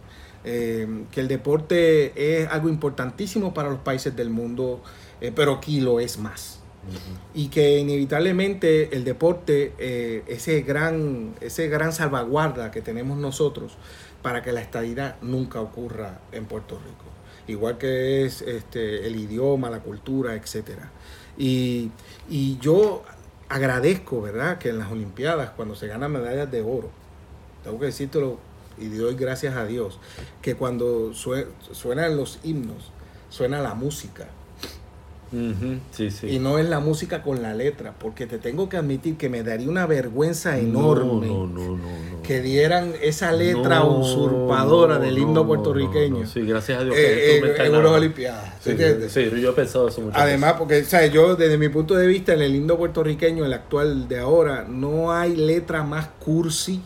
Eh, 0.43 1.05
que 1.13 1.21
el 1.21 1.29
deporte 1.29 2.41
es 2.41 2.49
algo 2.49 2.69
importantísimo 2.69 3.55
para 3.55 3.71
los 3.71 3.79
países 3.79 4.17
del 4.17 4.29
mundo, 4.29 4.83
eh, 5.21 5.31
pero 5.33 5.53
aquí 5.53 5.81
lo 5.81 6.01
es 6.01 6.19
más. 6.19 6.59
Y 7.33 7.47
que 7.47 7.79
inevitablemente 7.79 8.97
el 8.97 9.05
deporte, 9.05 9.73
ese, 10.27 10.63
gran, 10.63 11.37
ese 11.41 11.69
gran 11.69 11.93
salvaguarda 11.93 12.73
que 12.73 12.83
tenemos 12.83 13.19
nosotros 13.19 13.77
para 14.21 14.43
que 14.43 14.51
la 14.51 14.63
estadidad 14.63 15.15
nunca 15.23 15.61
ocurra 15.61 16.23
en 16.33 16.47
Puerto 16.47 16.77
Rico. 16.85 17.05
Igual 17.47 17.79
que 17.79 18.25
es 18.25 18.43
este, 18.43 19.07
el 19.07 19.15
idioma, 19.15 19.71
la 19.71 19.79
cultura, 19.79 20.35
etcétera. 20.35 20.91
Y, 21.37 21.91
yo 22.61 23.03
agradezco, 23.49 24.21
¿verdad?, 24.23 24.59
que 24.59 24.69
en 24.69 24.79
las 24.79 24.91
Olimpiadas, 24.91 25.51
cuando 25.51 25.75
se 25.75 25.87
ganan 25.87 26.13
medallas 26.13 26.51
de 26.51 26.63
oro, 26.63 26.91
tengo 27.65 27.79
que 27.79 27.87
decírtelo 27.87 28.39
y 28.79 28.89
doy 28.89 29.15
gracias 29.15 29.57
a 29.57 29.67
Dios, 29.67 29.99
que 30.41 30.55
cuando 30.55 31.13
suenan 31.13 32.17
los 32.17 32.39
himnos, 32.43 32.93
suena 33.29 33.61
la 33.61 33.75
música 33.75 34.29
y 35.33 36.39
no 36.41 36.59
es 36.59 36.69
la 36.69 36.81
música 36.81 37.23
con 37.23 37.41
la 37.43 37.55
letra, 37.55 37.95
porque 37.99 38.27
te 38.27 38.39
tengo 38.39 38.69
que 38.69 38.77
admitir 38.77 39.17
que 39.17 39.29
me 39.29 39.43
daría 39.43 39.69
una 39.69 39.87
vergüenza 39.87 40.59
enorme 40.59 41.29
que 42.25 42.41
dieran 42.41 42.93
esa 43.01 43.31
letra 43.33 43.85
usurpadora 43.85 44.99
del 44.99 45.19
himno 45.19 45.47
puertorriqueño. 45.47 46.27
Sí, 46.27 46.43
gracias 46.43 46.81
a 46.81 46.85
Dios. 46.85 46.97
Eh, 46.97 47.39
eh, 47.39 47.55
en 47.59 47.75
unas 47.75 47.93
Olimpiadas. 47.93 48.55
Sí, 48.61 48.77
yo 49.41 49.51
he 49.51 49.53
pensado 49.53 49.89
eso 49.89 50.01
mucho. 50.01 50.17
Además, 50.19 50.55
porque 50.59 50.85
¿sabes? 50.85 51.13
yo 51.13 51.37
desde 51.37 51.59
mi 51.59 51.69
punto 51.69 51.95
de 51.95 52.07
vista, 52.07 52.33
en 52.35 52.43
el 52.43 52.55
himno 52.55 52.77
puertorriqueño, 52.77 53.45
el 53.45 53.53
actual 53.53 54.09
de 54.09 54.19
ahora, 54.19 54.67
no 54.69 55.13
hay 55.13 55.37
letra 55.37 55.85
más 55.85 56.09
cursi, 56.19 56.81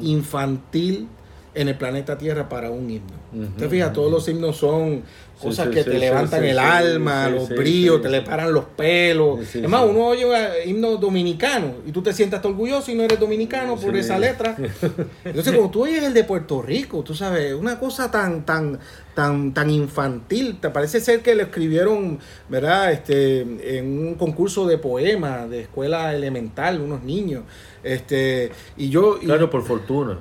infantil 0.00 1.08
en 1.54 1.68
el 1.68 1.76
planeta 1.76 2.16
Tierra 2.16 2.48
para 2.48 2.70
un 2.70 2.90
himno. 2.90 3.20
Te 3.56 3.68
fijas, 3.68 3.92
todos 3.92 4.10
los 4.10 4.28
himnos 4.28 4.56
son 4.56 5.02
cosas 5.40 5.68
que 5.68 5.82
te 5.84 5.98
levantan 5.98 6.44
el 6.44 6.58
alma, 6.58 7.28
los 7.28 7.48
bríos, 7.48 8.02
te 8.02 8.08
le 8.08 8.22
paran 8.22 8.52
los 8.52 8.64
pelos. 8.64 9.54
es 9.54 9.68
más, 9.68 9.84
uno 9.84 10.08
oye 10.08 10.26
himno 10.66 10.96
dominicano 10.96 11.76
y 11.86 11.92
tú 11.92 12.02
te 12.02 12.12
sientas 12.12 12.44
orgulloso 12.44 12.90
y 12.90 12.94
no 12.94 13.04
eres 13.04 13.18
dominicano 13.18 13.76
por 13.76 13.96
esa 13.96 14.18
letra. 14.18 14.56
Entonces, 15.24 15.54
como 15.54 15.70
tú 15.70 15.84
oyes 15.84 16.02
el 16.04 16.12
de 16.12 16.24
Puerto 16.24 16.60
Rico, 16.60 17.02
tú 17.02 17.14
sabes, 17.14 17.54
una 17.54 17.78
cosa 17.78 18.10
tan, 18.10 18.44
tan, 18.44 18.78
tan, 19.14 19.54
tan 19.54 19.70
infantil, 19.70 20.58
te 20.60 20.70
parece 20.70 21.00
ser 21.00 21.20
que 21.20 21.34
lo 21.34 21.42
escribieron, 21.42 22.18
¿verdad? 22.48 22.92
Este, 22.92 23.40
en 23.78 24.06
un 24.06 24.14
concurso 24.14 24.66
de 24.66 24.78
poemas 24.78 25.48
de 25.48 25.62
escuela 25.62 26.14
elemental, 26.14 26.80
unos 26.80 27.02
niños. 27.02 27.44
Este, 27.82 28.50
y 28.76 28.90
yo. 28.90 29.18
Claro, 29.20 29.48
por 29.48 29.64
fortuna 29.64 30.18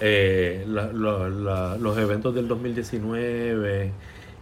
eh, 0.00 0.64
los 0.66 1.98
eventos 1.98 2.34
del 2.34 2.48
2019 2.48 3.92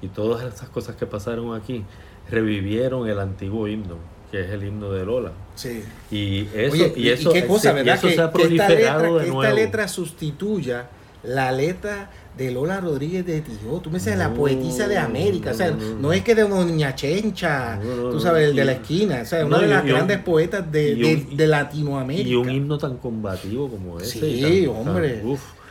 y 0.02 0.08
todas 0.08 0.52
esas 0.52 0.68
cosas 0.68 0.96
que 0.96 1.06
pasaron 1.06 1.54
aquí 1.54 1.84
revivieron 2.30 3.08
el 3.08 3.18
antiguo 3.18 3.68
himno 3.68 3.96
que 4.32 4.40
es 4.40 4.50
el 4.50 4.64
himno 4.64 4.90
de 4.90 5.04
Lola. 5.04 5.32
Sí. 5.54 5.84
Y 6.10 6.48
eso, 6.54 6.92
y, 6.96 7.10
eso, 7.10 7.32
qué 7.34 7.46
cosa, 7.46 7.72
¿verdad? 7.72 8.00
que, 8.00 8.14
se 8.14 8.20
ha 8.22 8.32
proliferado 8.32 9.20
esta 9.20 9.26
letra, 9.26 9.48
esta 9.48 9.54
letra 9.54 9.88
sustituya 9.88 10.88
la 11.22 11.52
letra 11.52 12.10
de 12.36 12.50
Lola 12.50 12.80
Rodríguez 12.80 13.26
de 13.26 13.40
Tío. 13.40 13.78
Tú 13.82 13.90
me 13.90 13.98
dices 13.98 14.16
la 14.16 14.32
poetisa 14.32 14.88
de 14.88 14.96
América. 14.98 15.50
o 15.50 15.54
sea, 15.54 15.70
no, 15.70 16.12
es 16.12 16.22
que 16.22 16.34
de 16.34 16.42
Doña 16.42 16.94
Chencha, 16.94 17.78
tú 17.80 18.20
sabes, 18.20 18.50
el 18.50 18.56
de 18.56 18.64
la 18.64 18.72
esquina. 18.72 19.20
O 19.22 19.26
sea, 19.26 19.44
una 19.44 19.58
de 19.58 19.68
las 19.68 19.84
grandes 19.84 20.18
poetas 20.18 20.70
de, 20.70 21.26
de, 21.30 21.46
Latinoamérica. 21.46 22.28
Y 22.28 22.34
un 22.34 22.50
himno 22.50 22.78
tan 22.78 22.96
combativo 22.96 23.68
como 23.68 23.98
ese. 23.98 24.20
Sí, 24.20 24.66
hombre. 24.66 25.22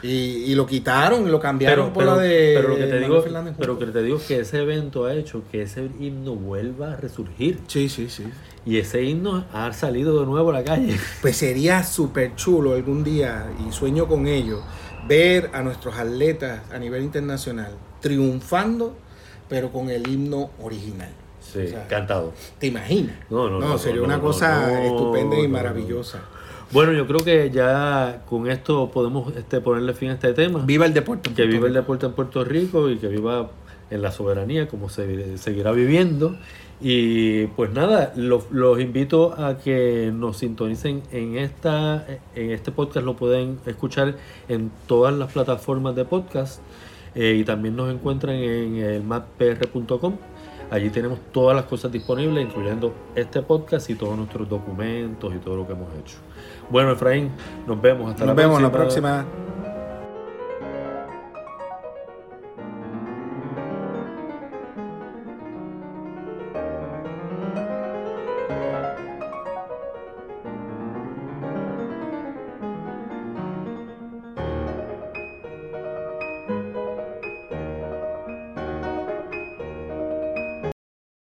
Y, 0.03 0.07
y, 0.07 0.55
lo 0.55 0.65
quitaron 0.65 1.27
y 1.27 1.31
lo 1.31 1.39
cambiaron 1.39 1.93
por 1.93 2.03
la 2.03 2.17
de 2.17 2.53
pero 2.55 2.69
lo 2.69 2.75
que 2.75 2.87
te 2.87 2.99
digo 2.99 3.23
pero 3.59 3.77
que 3.77 3.85
te 3.85 4.01
digo 4.01 4.17
es 4.17 4.23
que 4.23 4.39
ese 4.39 4.59
evento 4.59 5.05
ha 5.05 5.13
hecho 5.13 5.43
que 5.51 5.61
ese 5.61 5.89
himno 5.99 6.33
vuelva 6.33 6.93
a 6.93 6.95
resurgir 6.95 7.59
sí 7.67 7.87
sí 7.87 8.09
sí 8.09 8.23
y 8.65 8.77
ese 8.77 9.03
himno 9.03 9.45
ha 9.53 9.71
salido 9.73 10.19
de 10.19 10.25
nuevo 10.25 10.49
a 10.49 10.53
la 10.53 10.63
calle 10.63 10.97
pues 11.21 11.37
sería 11.37 11.83
súper 11.83 12.35
chulo 12.35 12.73
algún 12.73 13.03
día 13.03 13.51
y 13.67 13.71
sueño 13.71 14.07
con 14.07 14.25
ello 14.25 14.63
ver 15.07 15.49
a 15.53 15.61
nuestros 15.61 15.97
atletas 15.97 16.61
a 16.71 16.77
nivel 16.79 17.03
internacional 17.03 17.71
triunfando, 17.99 18.95
pero 19.49 19.71
con 19.71 19.89
el 19.89 20.07
himno 20.07 20.51
original. 20.61 21.09
Sí, 21.39 21.73
cantado. 21.89 22.33
¿Te 22.59 22.67
imaginas? 22.67 23.15
No, 23.29 23.49
no, 23.49 23.59
no. 23.59 23.77
sería 23.77 24.01
una 24.01 24.19
cosa 24.19 24.83
estupenda 24.83 25.39
y 25.39 25.47
maravillosa. 25.47 26.21
Bueno, 26.71 26.93
yo 26.93 27.05
creo 27.05 27.19
que 27.19 27.49
ya 27.49 28.23
con 28.29 28.49
esto 28.49 28.91
podemos 28.91 29.35
este, 29.35 29.59
ponerle 29.59 29.93
fin 29.93 30.11
a 30.11 30.13
este 30.13 30.33
tema. 30.33 30.63
Viva 30.65 30.85
el 30.85 30.93
deporte. 30.93 31.33
que 31.33 31.45
viva 31.45 31.67
el 31.67 31.73
deporte 31.73 32.05
en 32.05 32.13
Puerto 32.13 32.45
Rico 32.45 32.89
y 32.89 32.97
que 32.97 33.07
viva 33.07 33.51
en 33.89 34.01
la 34.01 34.11
soberanía 34.11 34.67
como 34.67 34.89
se 34.89 35.37
seguirá 35.37 35.71
viviendo. 35.73 36.37
Y 36.81 37.45
pues 37.47 37.71
nada, 37.71 38.11
los, 38.15 38.49
invito 38.79 39.33
a 39.37 39.59
que 39.59 40.11
nos 40.13 40.37
sintonicen 40.37 41.03
en 41.11 41.37
esta 41.37 42.07
en 42.35 42.49
este 42.49 42.71
podcast, 42.71 43.05
lo 43.05 43.15
pueden 43.15 43.59
escuchar 43.67 44.15
en 44.49 44.71
todas 44.87 45.13
las 45.13 45.31
plataformas 45.31 45.95
de 45.95 46.05
podcast 46.05 46.59
eh, 47.13 47.35
y 47.39 47.43
también 47.43 47.75
nos 47.75 47.93
encuentran 47.93 48.35
en 48.35 48.77
el 48.77 49.03
mappr.com. 49.03 50.15
Allí 50.71 50.89
tenemos 50.89 51.19
todas 51.31 51.55
las 51.55 51.65
cosas 51.65 51.91
disponibles, 51.91 52.45
incluyendo 52.45 52.93
este 53.13 53.41
podcast 53.41 53.89
y 53.89 53.95
todos 53.95 54.17
nuestros 54.17 54.49
documentos 54.49 55.35
y 55.35 55.37
todo 55.37 55.57
lo 55.57 55.67
que 55.67 55.73
hemos 55.73 55.89
hecho. 55.99 56.15
Bueno, 56.69 56.93
Efraín, 56.93 57.29
nos 57.67 57.79
vemos 57.79 58.09
hasta 58.09 58.25
la 58.25 58.33
próxima. 58.33 58.59
Nos 58.59 58.61
vemos 58.61 58.61
la 58.61 58.71
próxima. 58.71 59.25